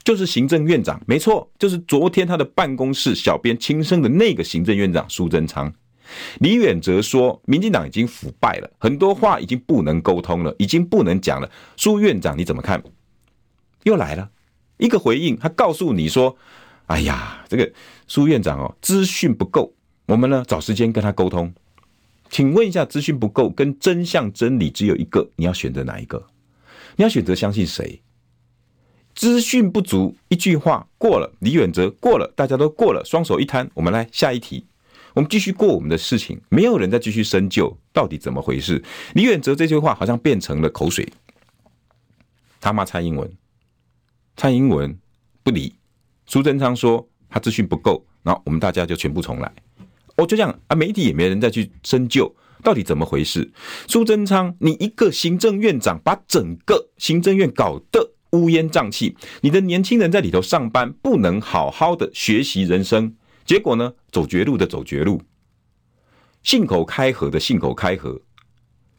[0.03, 5.73] 就是行政院长，没错，就是昨天他的办公室小编亲生的那个行政院长苏贞昌。
[6.39, 11.49] 李远哲说，民进党已经腐败了，很多话已经不能沟通了，已经不能讲了。
[11.75, 12.81] 苏院长你怎么看？
[13.83, 14.29] 又来了
[14.77, 16.37] 一个回应，他告诉你说
[16.87, 17.69] ：“哎呀，这个
[18.07, 19.73] 苏院长哦，资讯不够，
[20.05, 21.53] 我们呢找时间跟他沟通。”
[22.29, 26.27] 请问一下，资讯不够跟真相真理只有一个，你要选择哪一个？
[26.95, 28.01] 你要选择相信谁？
[29.15, 34.65] 资讯不足，一句话过了，李远哲过了，大家都过了，双手一摊，我们来下一题，
[35.15, 38.83] 我们继续过我们的事情，没有人再继续深究到底怎么回事。
[39.15, 41.07] 李远哲这句话好像变成了口水，
[42.61, 43.31] 他骂蔡英文，
[44.35, 44.95] 蔡英文
[45.41, 45.73] 不理，
[46.27, 49.51] 苏贞昌说他资讯不够，然后我们大家就全部重来。
[50.17, 53.51] 哦，就这样啊，媒体也没人再去深究到底怎么回事。
[53.87, 65.21] 苏贞昌，你一个行政院长，把整个行政院搞得乌烟瘴气，你的年轻人在里头上班，不能好好的学习人生，结果呢，走绝路的走绝路，
[66.43, 68.19] 信口开河的信口开河，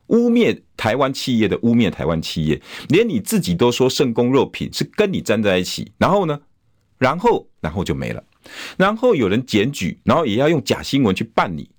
[0.06, 6.40] 污蔑台湾企业的污蔑台湾企业，连你自己都说圣公肉品是跟你站在一起，然后呢，
[6.96, 8.22] 然后然后就没了。
[8.76, 11.70] 然后有人检举，然后也要用假新闻去办理，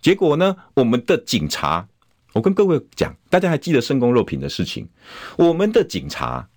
[0.00, 1.86] 结果呢，我们的警察，
[2.32, 4.88] 我跟各位讲，大家还记得圣公肉品的事情？
[5.36, 6.48] 我们的警察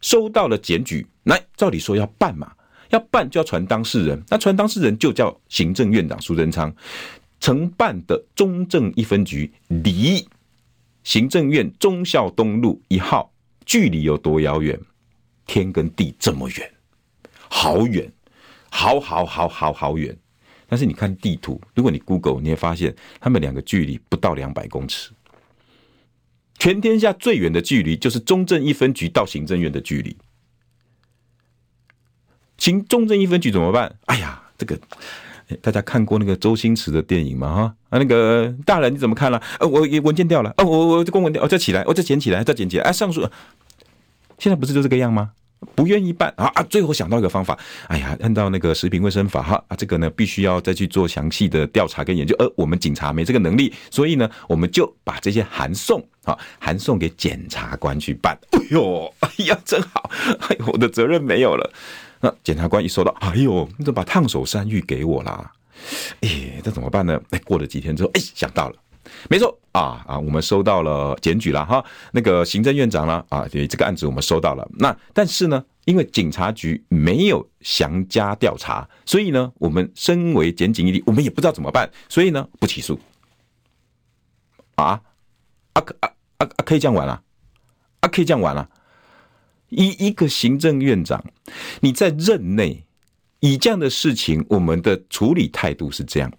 [0.00, 2.52] 收到了检举，来，照理说要办嘛，
[2.90, 6.74] 要办就要传当事人，那传当事人就叫行政院长苏贞昌，
[7.40, 10.26] 承办的中正一分局离
[11.04, 13.32] 行政院忠孝东路一号
[13.64, 14.78] 距离有多遥远？
[15.46, 16.68] 天跟地这么远，
[17.48, 18.12] 好远。
[18.76, 20.14] 好好好好好远，
[20.68, 25.12] 但是你看地图，如果你 Google，你会发现他们两个距离不到两百公尺。
[26.58, 30.14] 全天下最远的距离就是中正一分局到行政院的距离。
[32.58, 33.96] 行中正一分局怎么办？
[34.04, 34.78] 哎呀，这个
[35.62, 37.54] 大家看过那个周星驰的电影吗？
[37.54, 39.42] 哈啊，那个大人你怎么看了？
[39.58, 42.84] 呃，我文件掉了，哦，我我公文掉，我再起来，我再捡起来，再捡起来。
[42.84, 43.26] 哎，上述
[44.38, 45.32] 现在不是就这个样吗？
[45.74, 46.62] 不愿意办啊啊！
[46.64, 58.38] 最后想到一个方法，哎呀，按照那个食品卫生法哈啊，这个呢必须要再去做详细的调查跟研究，而我们警察没这个能力，所以呢，我们就把这些函送啊，函送给检察官去办。
[58.52, 60.10] 哎呦，哎呀，真好，
[60.48, 61.72] 哎，我的责任没有了。
[62.20, 65.52] 那检察官一收到，哎呦，你怎么把烫手山芋给我啦？
[66.22, 67.20] 哎，这怎么办呢？
[67.30, 68.76] 哎，过了几天之后，哎，想到了，
[69.28, 74.68] 没错啊啊，我们收到了检举了哈，那个行政院长了啊，对这个案子我们收到了。
[74.78, 82.98] 那但是呢，因为警察局没有详加调查，所以呢，我们身为检警一力，我们也不知道怎么办，所以呢，不起诉。
[84.76, 85.00] 啊
[85.72, 87.22] 啊可啊啊可以这样玩啊？
[88.00, 88.68] 啊可以这样玩啊？
[89.68, 91.24] 一一个行政院长，
[91.80, 92.84] 你在任内
[93.40, 96.32] 以这样的事情，我们的处理态度是这样：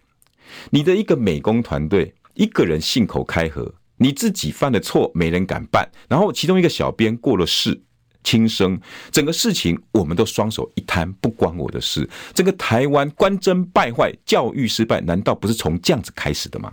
[0.70, 7.82] 你的一个美工团队，一个人信口开河，你自己犯的错，没人敢办，然后其中一个小编过了世，
[8.24, 8.80] 轻生，
[9.12, 12.08] 整个事情我们都双手一摊，不关我的事。
[12.36, 16.72] 这个台湾官箴败坏，教育失败，难道不是从这样子开始的吗？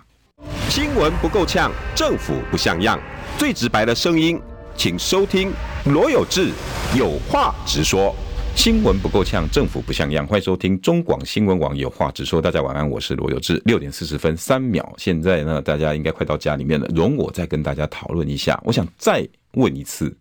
[0.69, 3.01] 新闻不够呛，政府不像样，
[3.39, 4.39] 最直白的声音。
[4.77, 5.51] 请收听
[5.87, 6.51] 罗有志
[6.95, 8.15] 有话直说。
[8.57, 10.27] 新闻不够呛，政府不像样。
[10.27, 12.41] 欢迎收听中广新闻网有话直说。
[12.41, 13.61] 大家晚安，我是罗有志。
[13.67, 16.87] 六点四十分三秒，现在呢，大家应该快到家里面了。
[16.95, 18.59] 容我再跟大家讨论一下。
[18.65, 20.17] 我想再问一次：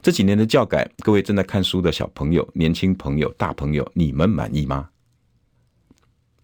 [0.00, 4.88] 这几年的教改，各位正在看书的小朋友、年轻朋友、大朋友，你们满意吗？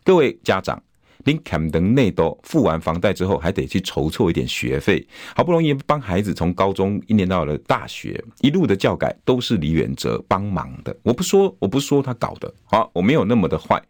[0.02, 0.82] 各位家长。
[1.26, 10.96] 林坎登内都付完房贷之后，还得去筹措一点学费，好不容易帮孩子从高中一年到了大学，一路的教改都是李远哲帮忙的。
[11.02, 13.82] 我不说，我不说他搞的，好，我没有那么的坏，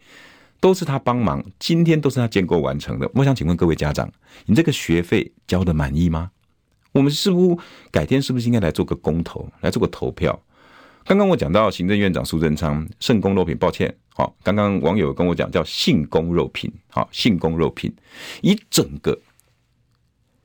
[0.61, 3.11] 都是他帮忙，今天都是他建构完成的。
[3.15, 4.11] 我想请问各位家长，
[4.47, 6.31] 你这个学费交得满意吗？
[6.93, 7.57] 我们是不是
[7.91, 10.43] 改天是不是应该来做个公投，来做个投票？
[11.05, 13.95] 刚刚我讲到行政院长苏贞昌圣供肉品，抱歉。
[14.19, 17.95] 好，刚刚网友跟我讲叫性供肉品，好，性供肉品，
[18.41, 19.21] 一整个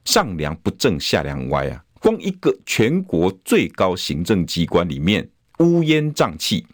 [0.03, 1.81] 上梁不正下梁歪啊！
[2.01, 5.29] 光一个全国最高行政机关里面
[5.59, 6.67] 乌烟瘴气，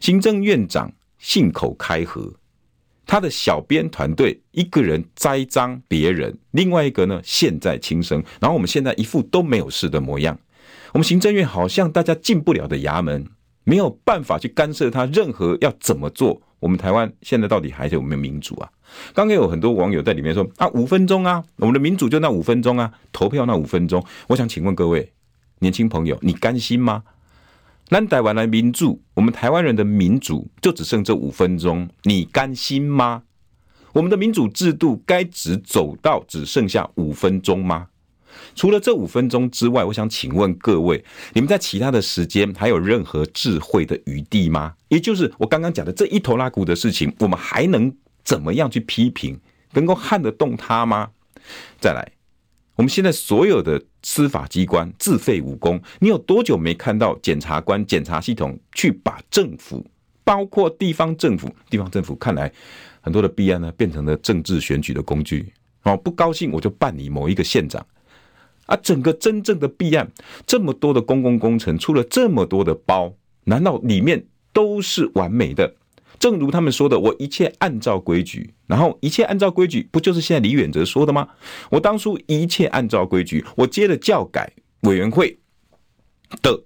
[0.00, 2.32] 行政院长信口开河，
[3.04, 10.40] 他的小编团队一个人栽赃别人，另外一个呢现在轻生，然后我们现在一副都没有事的模样，
[10.94, 13.26] 我们行政院好像大家进不了的衙门。
[13.70, 16.42] 没有办法去干涉他任何要怎么做。
[16.58, 18.68] 我们台湾现在到底还有没有民主啊？
[19.14, 24.04] 刚刚有很多网友在里面说啊，五分钟啊，我们的民主就那五分钟啊，投票那五分钟。
[24.26, 25.12] 我想请问各位
[25.60, 27.04] 年轻朋友，你甘心吗？
[27.90, 33.22] 南台湾的民主，我们台湾人的民主就只剩这五分钟，你甘心吗？
[33.92, 37.86] 我们的民主制度该只走到只剩下五分钟吗？
[38.54, 44.74] 除了这五分钟之外，我想请问各位，你们在其他的时间还有任何智慧的余地吗？
[44.88, 49.38] 也就是我刚刚讲的这一头拉库的事情，我们还能怎么样去批评？
[49.72, 51.08] 能够撼得动他吗？
[51.80, 52.12] 再来，
[52.74, 59.86] 我们现在所有的司法机关自废武功，你有多久没看到检察官、检察系统去把政府，
[60.24, 62.52] 包括地方政府、地方政府看来
[63.00, 65.52] 很多的弊案呢，变成了政治选举的工具？
[65.84, 67.86] 哦，不高兴我就办你某一个县长。
[68.70, 70.08] 啊，整个真正的弊案，
[70.46, 73.12] 这么多的公共工程出了这么多的包，
[73.44, 75.74] 难道里面都是完美的？
[76.20, 81.26] 正如他们说的，我一切按照规矩，然后一切按照规矩，不就是现在李远哲说的吗？
[81.70, 84.52] 我当初一切按照规矩，我接了教改
[84.82, 85.36] 委员会
[86.42, 86.62] 的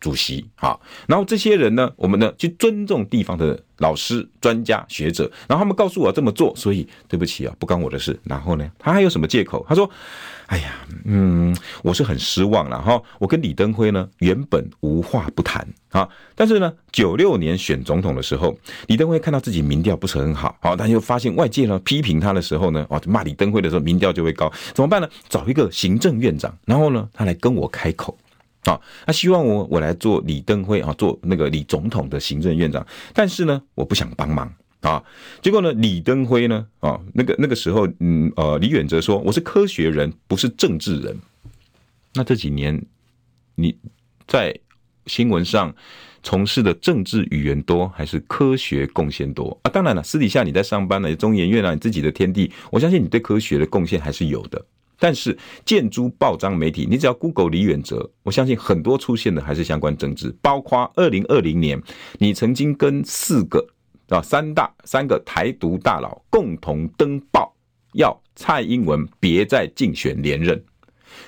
[0.00, 8.18] 主席，好，然后这些人呢，我们呢去尊重地方的老师、专家、学者，然后他们告诉我这么做，所以对不起啊，不关我的事。
[8.24, 9.64] 然后呢，他还有什么借口？
[9.68, 9.88] 他说。
[10.48, 12.98] 哎呀，嗯，我是很失望了哈。
[13.18, 25.08] 我跟李登辉呢，原本无话不谈啊，但是呢，九六年选总统的时候，李登辉看到自己民调不是很好，好，但又发现外界呢批评他的时候呢，哦，骂李登辉的时候，民调就会高，怎么办呢？
[25.28, 28.16] 找一个行政院长，然后呢，他来跟我开口
[28.64, 34.52] 啊，他希望我我来做李登辉啊，做那个李总统的行政院长，但是呢，我不想帮忙。
[34.80, 35.02] 啊，
[35.42, 35.72] 结果呢？
[35.72, 36.64] 李登辉呢？
[36.78, 41.18] 啊，那个那个时候，嗯呃，李远哲说我是科学人，不是政治人。
[42.14, 42.80] 那这几年
[43.56, 43.76] 你
[44.28, 44.56] 在
[45.06, 45.74] 新闻上
[46.22, 49.68] 从事的政治语言多，还是科学贡献多啊？
[49.68, 54.64] 当然了，私底下你在上班呢，中研院啊，你自己的天地，我相信你对科学的贡献还是有的。
[54.98, 61.82] 但是，建筑报章媒体，你只要 Google 李远哲，我相信很多出现的还是相关政治，包括二零二零年，
[62.18, 63.66] 你曾经跟四个。
[64.08, 67.54] 啊，三大三个台独大佬共同登报，
[67.92, 70.64] 要蔡英文别再竞选连任。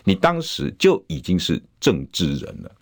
[0.02, 2.72] 你当时就已经是政治人了。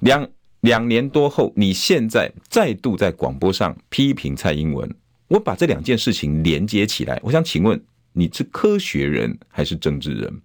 [0.00, 0.26] 两
[0.60, 4.90] 两年多后，你现在再度在广播上批评蔡英文。
[5.28, 7.78] 我把这两件事情连接起来，我想请问，
[8.12, 10.40] 你是科学人还是政治人？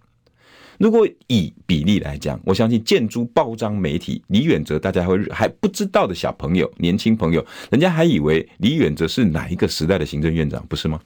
[0.78, 11.00] 如果以比例来讲，我相信建筑报章媒体李远哲，大家会还不知道的小朋友、年轻朋友，人家还以为李远哲是哪一个时代的行政院长，不是吗？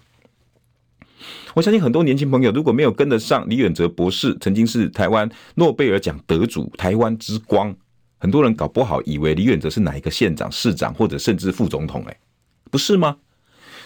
[1.54, 7.74] 我相信很多年轻朋友如果没有跟得上李远哲博士，曾经是台湾诺贝尔奖得主、台湾之光，
[8.18, 12.16] 很多人搞不好以为李远哲是哪一个县长、市长或者甚至副总统，哎，
[12.70, 13.16] 不是吗？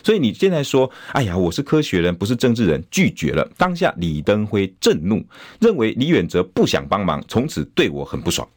[0.07, 3.45] 所以你现在说，哎呀，我是科学人，不是政治人，拒绝了。
[3.57, 5.21] 当下李登辉震怒，
[5.59, 8.49] 认为李远哲不想帮忙，从此对我很不爽。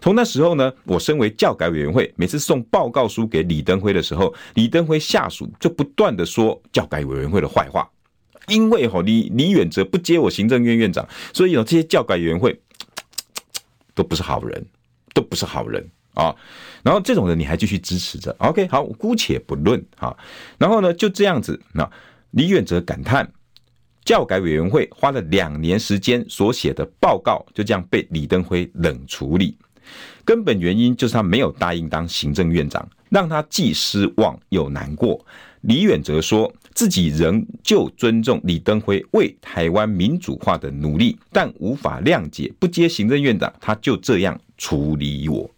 [0.00, 7.88] 从那时候呢，我身为教改委员会，每次送报告书给李登辉的时候，李登辉下属就不断的说教改委员会的坏话，
[8.48, 12.60] 因为哈李李远哲不接我行政院院长，所以有这些教改委员会
[13.94, 14.66] 都不是好人，
[15.14, 15.88] 都不是好人。
[16.14, 16.34] 啊，
[16.82, 20.16] 然后这种人你还继续支持着？OK，好，姑且不论哈。
[20.58, 21.88] 然后呢，就这样子，那
[22.30, 23.30] 李远哲感叹，
[24.04, 29.56] 教改委员会花了两年时间所写的报告，就这样被李登辉冷处理。
[30.24, 35.22] 根本原因就是他没有答应当行政院长，让他既失望又难过。
[35.60, 45.50] 李远哲说自己仍旧尊重李登辉为台湾民主化的努力，但无法谅解不接行政院长，他就这样处理我。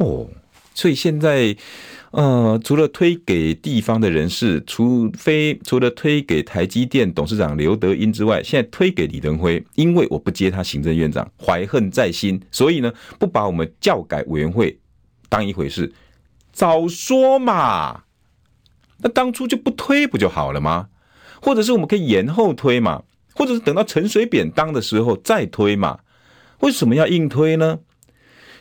[0.00, 0.26] 哦，
[0.74, 1.54] 所以现在，
[2.12, 14.78] 呃，除了推给地方的人士，除非除了推给台积电董事长刘德英之外，现在推给李登辉，因为我不接他行政院长，怀恨在心，所以呢，不把我们教改委员会
[15.28, 15.92] 当一回事。
[16.50, 18.04] 早说嘛，
[19.02, 20.88] 那当初就不推不就好了吗？
[21.42, 23.02] 或者是我们可以延后推嘛，
[23.34, 25.98] 或者是等到陈水扁当的时候再推嘛？
[26.60, 27.80] 为什么要硬推呢？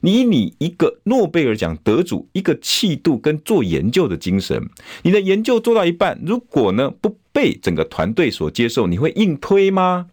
[0.02, 4.70] 你以你一个诺贝尔奖得主，一个气度跟做研究的精神，
[5.04, 10.08] 你的研究做到一半，如果呢不被整个团队所接受，你会硬推吗？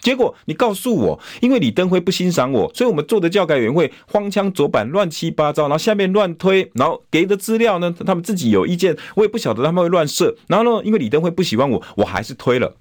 [0.00, 12.76] 结果你告诉我，因为李登辉不欣赏我，所以我们做的教改委员会荒腔走板、乱七八糟，然后下面乱推，然后给的资料呢，他们自己有意见，我也不晓得他们会乱设，然后呢，因为李登辉不喜欢我，我还是推了。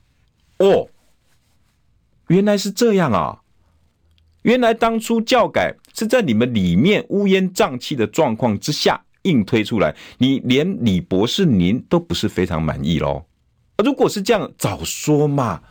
[0.59, 0.89] 哦，
[2.27, 3.41] 原来是这样啊！
[4.43, 13.23] 原来当初教改是在你们里面乌烟瘴气的状况之下硬推出来，你连李博士您都不是非常满意喽？
[13.83, 15.61] 如果是这样，早说嘛！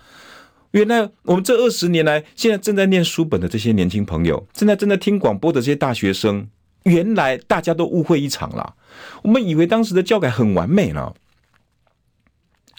[0.73, 6.49] 原来我们这二十年来，现在正在念书本的这些年轻朋友，现在正在听广播的这些大学生，
[6.83, 8.75] 原来大家都误会一场了。
[9.23, 11.15] 我们以为当时的教改很完美了，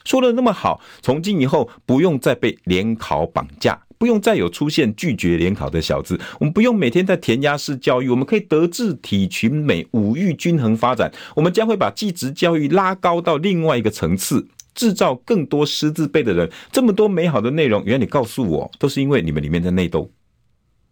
[0.04, 3.87] 说的那么好，从今以后不用再被联考绑架。
[3.98, 11.12] 不用再有出现拒绝联考的小子，我们不用每天在填鸭式教育，我们可以德智体群美五育均衡发展。
[11.36, 16.52] 我们将会把技职教育拉高到另外一个层次，制造更多师字辈的人。
[16.72, 20.12] 这么多美好的内容，原来你告诉我，都是因为你们里面的内斗。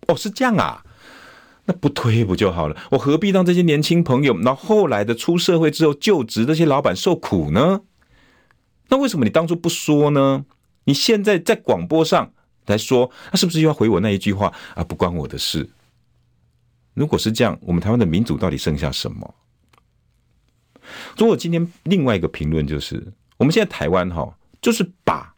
[0.08, 0.84] 哦，是这样啊？
[1.66, 2.76] 那不推不就好了？
[2.90, 7.82] 我何必让这些年轻朋友，那后来的出社会之后就职这些老板受苦呢？
[8.90, 10.46] 那为什么你当初不说呢？
[10.86, 12.32] 你现在在广播上。
[12.68, 14.84] 来说，他是不是又要回我那一句话啊？
[14.84, 15.70] 不关我的事。
[16.94, 19.36] 如果是这样，我们台湾的民主到底剩下什么？
[21.18, 25.36] 如果今天另外一个评论就是，我们现在台湾哈，就是把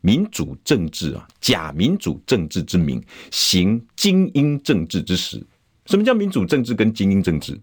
[0.00, 3.00] 民主政治啊，假民主政治之名，
[3.30, 5.40] 行精英政治之实。
[5.86, 7.60] 什么叫民主政治跟精英政治？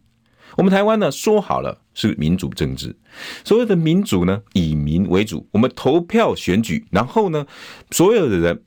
[0.55, 2.95] 我们台湾呢，说好了是民主政治，
[3.43, 7.45] 所谓的民主呢，以民为主，我们投票选举，然后呢，
[7.91, 8.63] 所有的人。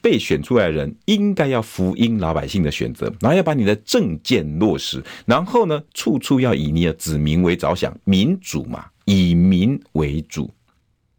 [0.00, 10.52] 被选出来的人应该要福音老百姓的选择，然后要把你的政见落实，然后呢，处处要以你的子民为着想，民主嘛，以民为主。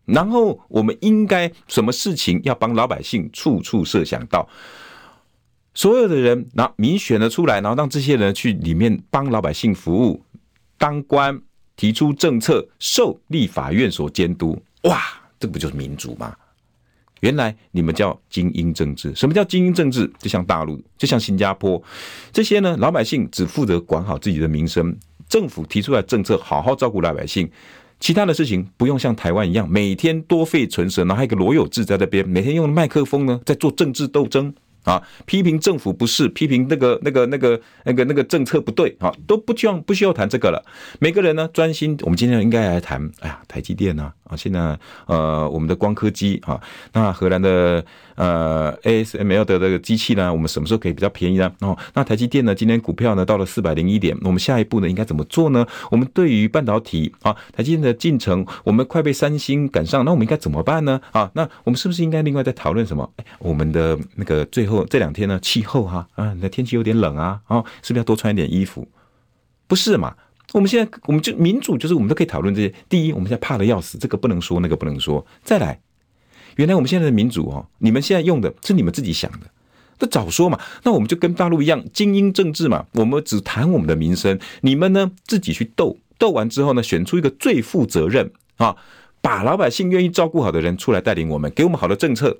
[0.05, 4.49] 然后我们应该什么事情要帮老百姓，处处设想到
[5.73, 10.21] 所有的人，那民选了出来，然后让这些人去里面帮老百姓服务，
[10.77, 11.39] 当官，
[11.75, 14.61] 提出政策，受立法院所监督。
[14.83, 15.01] 哇，
[15.39, 16.35] 这不就是民主吗？
[17.21, 20.09] 原来你们叫精英政治，什么叫精英政治？
[20.19, 21.81] 就像大陆，就像新加坡，
[22.31, 24.95] 这些呢，老百姓只负责管好自己的民生，
[25.27, 27.49] 政府提出来政策，好好照顾老百姓，
[27.99, 34.53] 其他的事情不用像台湾一样，每天多费唇舌，然后还有个罗有志在那边，每天用麦克风呢在做政治斗争，
[34.83, 40.63] 啊，批评政府不是，批评那个那个那个那个那个政策不对啊，都不需要不需要谈这个了。
[40.99, 46.59] 每个人呢，专心，我们今天应该来谈，哎呀，台积电呐，啊，现在呃，我们的光刻机啊，
[46.93, 47.83] 那荷兰的
[48.15, 51.51] 呃 ASML 的这个机器呢，我们什么时候可以比较便宜呢？
[51.59, 55.65] 哦，那台积电呢，今天股票呢到了四百零一点，我们下一步呢应该怎么做呢？
[55.91, 60.99] 我们对于半导体啊，台积电的进程，我们快被三星赶上，那我们应该怎么办呢？
[61.11, 63.09] 啊，那我们是不是应该另外再讨论什么？
[63.39, 64.85] 我们的那个最后。
[64.85, 68.87] 这两天呢，气候哈啊，那天气有点冷啊，哦，是不是要多穿一点衣服？
[69.67, 70.15] 不是嘛？
[70.53, 72.73] 我们现在我们就民主，就是我们都可以讨论这些。
[72.87, 75.23] 第一，我们现在怕的要死，这个不能说，那个不能说。
[75.43, 75.79] 再来，
[76.55, 79.41] 原来我们现在的民主哦，你们现在用的是你们自己想的，
[79.99, 80.59] 那早说嘛。
[80.83, 88.75] 那我们就跟大陆一样，精英政治嘛，我们只谈我们的民生，你们呢自己去斗，斗完之后呢，选出一个最负责任啊，
[89.21, 92.39] 把老百姓愿意照顾好的人出来带领我们，给我们好的政策。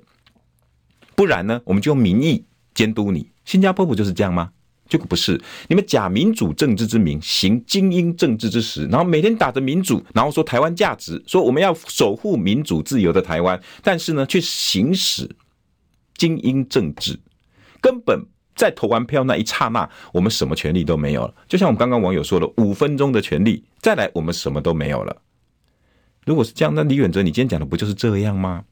[1.20, 3.28] 不然呢，我们就用民意监督你。
[3.44, 4.52] 新加坡不就是这样吗？
[4.88, 15.28] 结果不是，你们假民主政治之名，行精英政治之实，然后每天打着民主，然后说台湾价值，说我们要守护民主自由的台湾，但是呢，却行使
[16.14, 17.20] 精英政治，
[17.82, 18.24] 根本
[18.56, 21.34] 在投完票那一刹那，我们什么权利都没有了。
[21.46, 25.14] 就像我们刚刚网友说的，五分钟的权利，再来我们什么都没有了。
[26.30, 28.62] 如果是这样，那李远哲，你今天讲的不就是这样吗？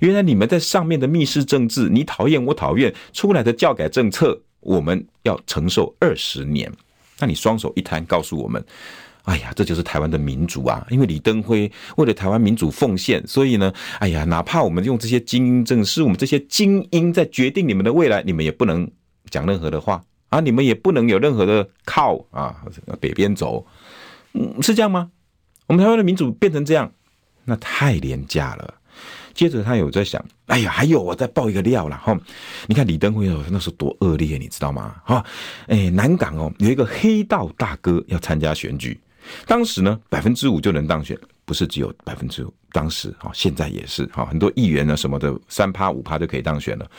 [0.00, 6.70] 原来你们在上面的密室政治，你讨厌我讨厌，出来的教改政策，我们要承受二十年。
[7.18, 8.62] 那你双手一摊，告诉我们，
[9.22, 10.86] 哎呀，这就是台湾的民主啊！
[10.90, 18.86] 因为李登辉为了台湾民主奉献，所以呢，哎呀，哪怕我们用这些精英政治，我们这些精英在决定你们的未来，你们也不能
[19.30, 20.38] 讲任何的话啊！
[20.38, 22.62] 你们也不能有任何的靠啊，
[23.00, 23.64] 北边走，
[24.34, 25.10] 嗯，是这样吗？
[25.68, 26.92] 我们台湾的民主变成这样，
[27.46, 28.74] 那太廉价了。
[29.32, 32.18] 接着他有在想，哎呀，还有我再爆一个料了哈。
[32.66, 34.96] 你看李登辉哦，那时候多恶劣，你知道吗？
[35.04, 35.24] 哈，
[35.66, 38.98] 哎，南港哦有一个黑道大哥要参加选举，
[39.46, 46.90] 当时呢百分之五就能当选，不是只有百分之五，当时哈现在也是哈，很多议员呢什么的三趴五趴就可以当选了。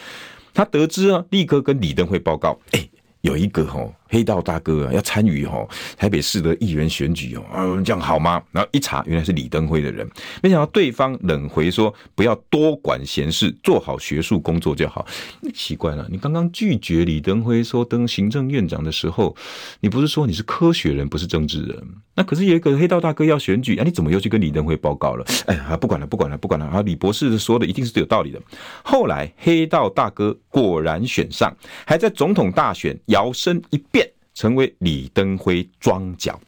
[0.53, 2.87] 他得知啊，立刻跟李登辉报告，哎。
[3.21, 8.41] 有一个吼黑道大哥啊，要参与吼台北市的议员选举哦，嗯，这样好吗？
[8.51, 10.07] 然后一查，原来是李登辉的人，
[10.41, 15.05] 没想到对方冷回说：“不要多管闲事，做好学术工作就好。”
[15.53, 19.35] 奇怪了，你刚刚拒绝李登辉说当行政院长的时候，
[19.79, 21.83] 你不是说你是科学人，不是政治人？
[22.15, 25.25] 那可是有一个黑道大哥要选举，啊，你怎么又去跟李登辉报告了？
[25.45, 26.65] 哎呀，不管了，不管了，不管了。
[26.65, 28.41] 啊，李博士说的一定是有道理的。
[28.83, 31.55] 后来黑道大哥果然选上，
[31.85, 33.96] 还在总统大选摇身一变
[34.37, 36.39] 成为李登辉桩脚，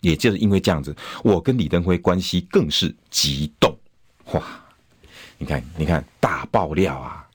[0.00, 3.72] 也就是因为这样子，我跟李登辉关系更是激动。
[4.32, 4.42] 哇，
[5.38, 7.28] 你看，你看，大爆料啊！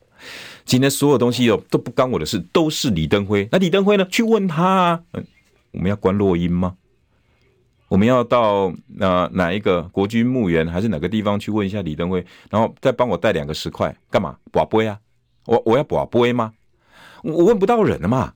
[0.65, 3.47] 今天所有东西哦都不干我的事，都是李登辉。
[3.49, 4.05] 那李登辉呢？
[4.11, 5.03] 去问他啊，
[5.71, 6.75] 我们要关录音吗？
[7.87, 14.37] 我们要到哪哪一个国军墓园还是哪个地方去问一下李登辉，然后再帮我带两个十块，干嘛？
[14.51, 14.99] 博杯啊？
[15.45, 16.51] 我我要博杯吗？
[17.23, 18.33] 我问不到人了嘛？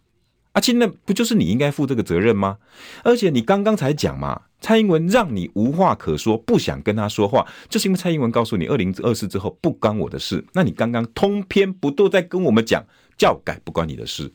[0.54, 2.60] 啊，现在不就是你应该负这个责任吗？
[3.04, 10.45] 而且你刚刚才讲嘛，蔡英文让你无话可说，不想跟他说话，就是因为蔡英文告诉你二零二四之后不关我的事。
[10.54, 12.86] 那你刚刚通篇不都在跟我们讲
[13.18, 14.32] 教改不关你的事？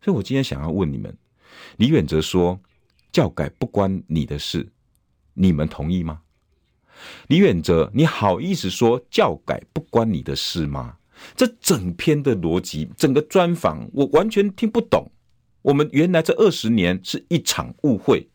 [0.00, 1.14] 所以我今天想要问你们，
[1.76, 2.58] 李远哲说
[3.12, 4.66] 教改不关你的事，
[5.34, 6.20] 你们同意吗？
[7.26, 10.96] 李远哲，你好意思说教改不关你的事吗？
[11.34, 15.10] 这整篇的逻辑，整个专访，我完全听不懂。
[15.62, 18.28] 我们原来这二十年是一场误会，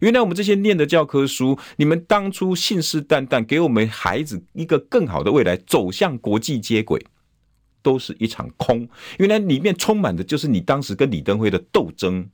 [0.00, 7.06] 原来我们这些念的教科书，你们当初信誓旦旦给我们孩子一个更好的未来，走向国际接轨，
[7.82, 8.88] 都是一场空。
[9.18, 12.28] 原来里面充满的就是你当时跟李登辉的斗争。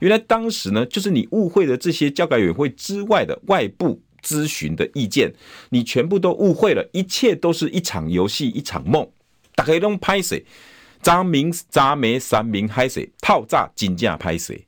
[0.00, 4.02] 原来当时呢，就是你误会了这些教改委员会之外的外部。
[4.24, 5.32] 咨询的意见，
[5.68, 9.06] 你全部都误会了，一切都是一场游戏，一场梦。
[9.54, 10.44] 大家都拍谁？
[11.02, 13.08] 渣名渣没三名拍谁？
[13.20, 14.66] 套炸金价拍谁？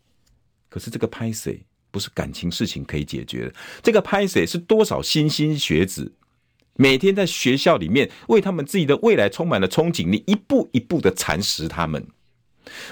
[0.69, 6.13] 可是这个拍谁不是感情事情可以解决的，这个拍谁是多少莘莘学子
[6.75, 12.07] 每天在学校里面为他们自己的未来充满了憧憬，你一步一步的蚕食他们。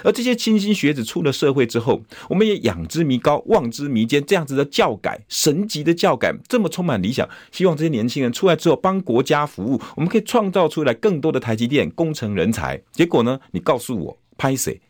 [0.03, 12.81] 而这些清新学子出了社会之后，我们也仰之弥高，望之弥坚，这样子的教改，神级的教改，这么充满理想，希望这些年轻人出来之后帮国家服务，我们可以创造出来更多的台积电工程人才。
[12.91, 13.39] 结果呢？
[13.51, 14.81] 你告诉我，拍谁？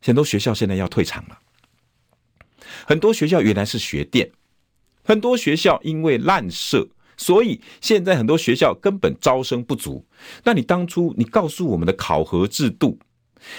[0.00, 1.38] 很多学校现在要退场了，
[2.86, 4.30] 很多学校原来是学电，
[5.02, 10.04] 很多学校因为滥设，所以现在很多学校根本招生不足。
[10.44, 12.98] 那你当初你告诉我们的考核制度，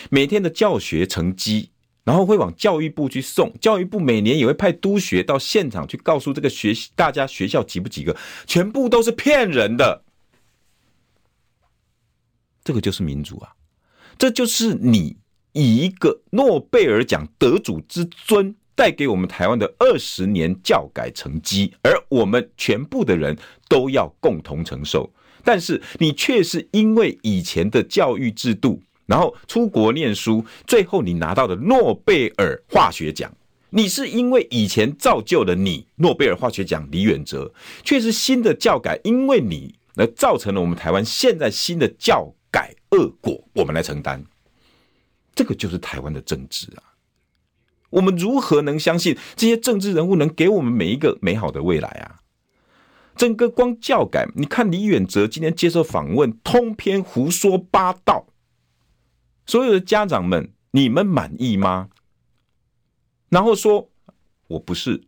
[0.10, 1.70] 每天的教学成绩，
[2.04, 8.16] 然后会往教育部去送，教育部每年也会派督学到现场去告诉这个学大家学校及不及格，
[8.48, 10.04] 全部都是骗人的。
[12.64, 13.54] 这个就是民主啊，
[14.18, 15.18] 这就是你
[15.54, 25.12] 以一个诺贝尔奖得主之尊带给我们台湾的二十年教改成绩，而我们全部的人都要共同承受。
[25.44, 28.82] 但是你却是因为以前的教育制度。
[29.10, 33.36] 然后出国念书，最后你拿到的诺贝尔化学奖，
[33.72, 37.52] 你是因为以前造就了你诺贝尔化学奖李远哲，
[37.84, 44.24] 却是新的教改，因为你而造成了我们台湾现在新的教改恶果，我们来承担。
[45.34, 46.94] 这个就是台湾的政治啊！
[47.90, 52.22] 我们如何能相信这些政治人物能给我们每一个美好的未来啊？
[53.16, 58.28] 整个光教改，你看李远哲今天接受访问，通篇胡说八道。
[59.50, 61.90] 所有的家长们，你们满意吗？
[63.30, 63.90] 然后说，
[64.46, 65.02] 我不是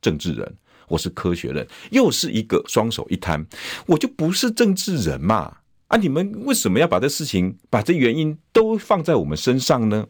[0.00, 3.44] 政治人，我是科学人，又是一个双手一摊，
[3.86, 5.56] 我就不是政治人嘛？
[5.88, 10.06] 啊，你们为什么要把这事情、把这原因都放在我们身上呢？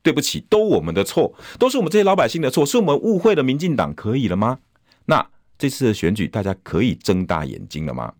[0.00, 4.60] 对不起，都我们的错，都是我们这些老百姓的错，是我们误会了民进党，可以了吗？
[5.06, 5.28] 那
[5.58, 8.14] 这次的选举，大家可以睁大眼睛了吗？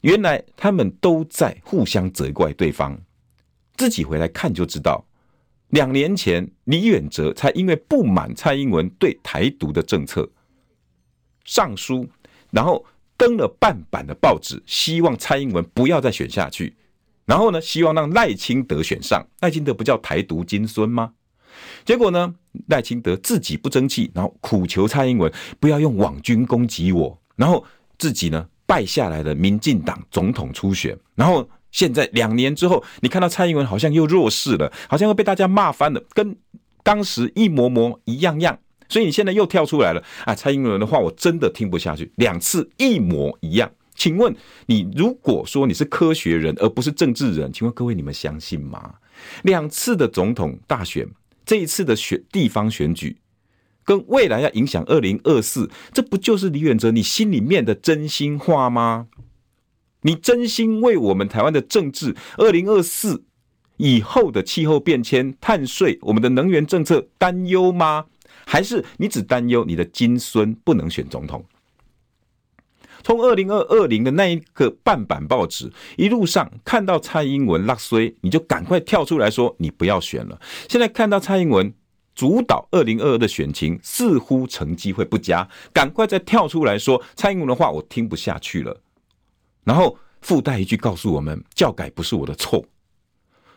[0.00, 2.98] 原来他们都在互相责怪对方。
[3.76, 5.04] 自己回来看就知道，
[5.70, 10.28] 两年前李远哲才因为不满蔡英文对台独的政策
[11.44, 12.08] 上书，
[12.50, 12.84] 然后
[13.16, 16.76] 登了半版的报纸，希望蔡英文不要再选下去，
[17.24, 19.26] 然后呢，希望让赖清德选上。
[19.40, 21.12] 赖清德不叫台独金孙吗？
[21.84, 22.34] 结果呢，
[22.68, 27.64] 赖清德自己不争气，然后苦求蔡英文不要用网军攻击我，然后
[27.98, 31.48] 自己呢败下来了民进党总统初选，然后。
[31.70, 36.36] 现在两年之后，你看到蔡英文好像又弱势了，好像又被大家骂翻了，跟
[36.82, 38.58] 当时一模模一样样。
[38.88, 40.32] 所以你现在又跳出来了啊！
[40.32, 43.68] 蔡英文的话我真的听不下去，两次一模一样。
[43.96, 44.32] 请问
[44.66, 48.94] 你如果说你是科学人而不是政治人，请问各位你们相信吗？
[49.42, 51.08] 两次的总统大选，
[51.44, 53.16] 这一次的选地方选举，
[53.84, 59.08] 跟未来要影响二零二四，这不就是李远哲你心里面的真心话吗？
[60.06, 63.24] 你真心为我们台湾的政治、二零二四
[63.78, 68.06] 以后的气候变迁、碳税、我们的能源政策担忧吗？
[68.44, 71.44] 还是你只担忧你的金孙不能选总统？
[73.02, 80.40] 从二零二二零的那一个半版报纸一路上看到蔡英文落衰，你就赶快跳出来说你不要选了。
[80.68, 81.74] 现在看到蔡英文
[82.14, 88.80] 主导二零二二的选情，似乎成绩会不佳，赶快再跳出来说蔡英文的话我听不下去了。
[89.66, 92.64] 然后附带一句告诉我们：教改不是我的错，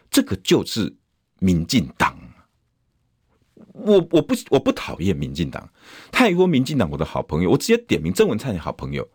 [0.09, 0.91] 这个就是
[1.37, 2.17] 民进党。
[3.73, 5.69] 我我不我不讨厌民进党，
[6.11, 9.07] 太多民进党我的好朋友，我直接点名郑文灿也好朋友，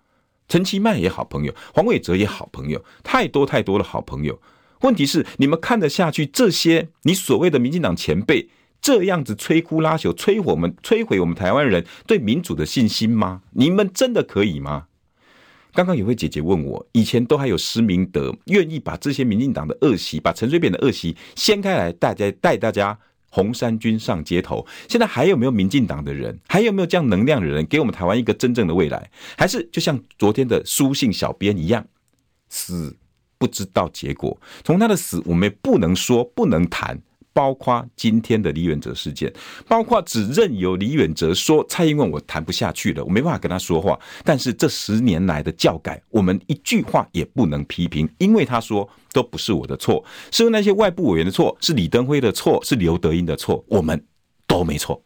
[0.49, 4.41] 陈其迈也好朋友，黄伟哲也好朋友，太多太多的好朋友。
[4.83, 8.49] 问题是你们看得下去这些你所谓的民进党前辈
[8.81, 13.43] 这样子摧枯拉朽、摧毁我们、摧毁我们台湾人对民主的信心吗？
[13.51, 14.87] 你们真的可以吗？
[15.75, 22.97] 刚刚有位姐姐问我，以前都还有施明德愿意把这些民进党的恶习，把陈水扁的恶习掀开来，大家带大家
[23.29, 24.65] 红衫军上街头。
[24.89, 26.39] 现在还有没有民进党的人？
[26.47, 29.11] 还有没有这样能量的人，给我们台湾一个真正的未来？
[29.37, 31.85] 还是就像昨天的书信小编一样，
[32.49, 32.97] 死
[33.37, 34.41] 不知道结果。
[34.63, 37.03] 从他的死，我们不能说，不能谈。
[37.35, 39.31] 包括今天的李远哲事件，
[39.69, 43.99] 包括只任由李远哲说蔡英文我谈不下去了，我没办法跟他说话。
[44.25, 54.03] 但是这十年来的教改，我们一句话也不能批评，因为他说都不是我的错，是那些外部委员的错，是李登辉的错，是刘德英的错，我们
[54.47, 55.03] 都没错。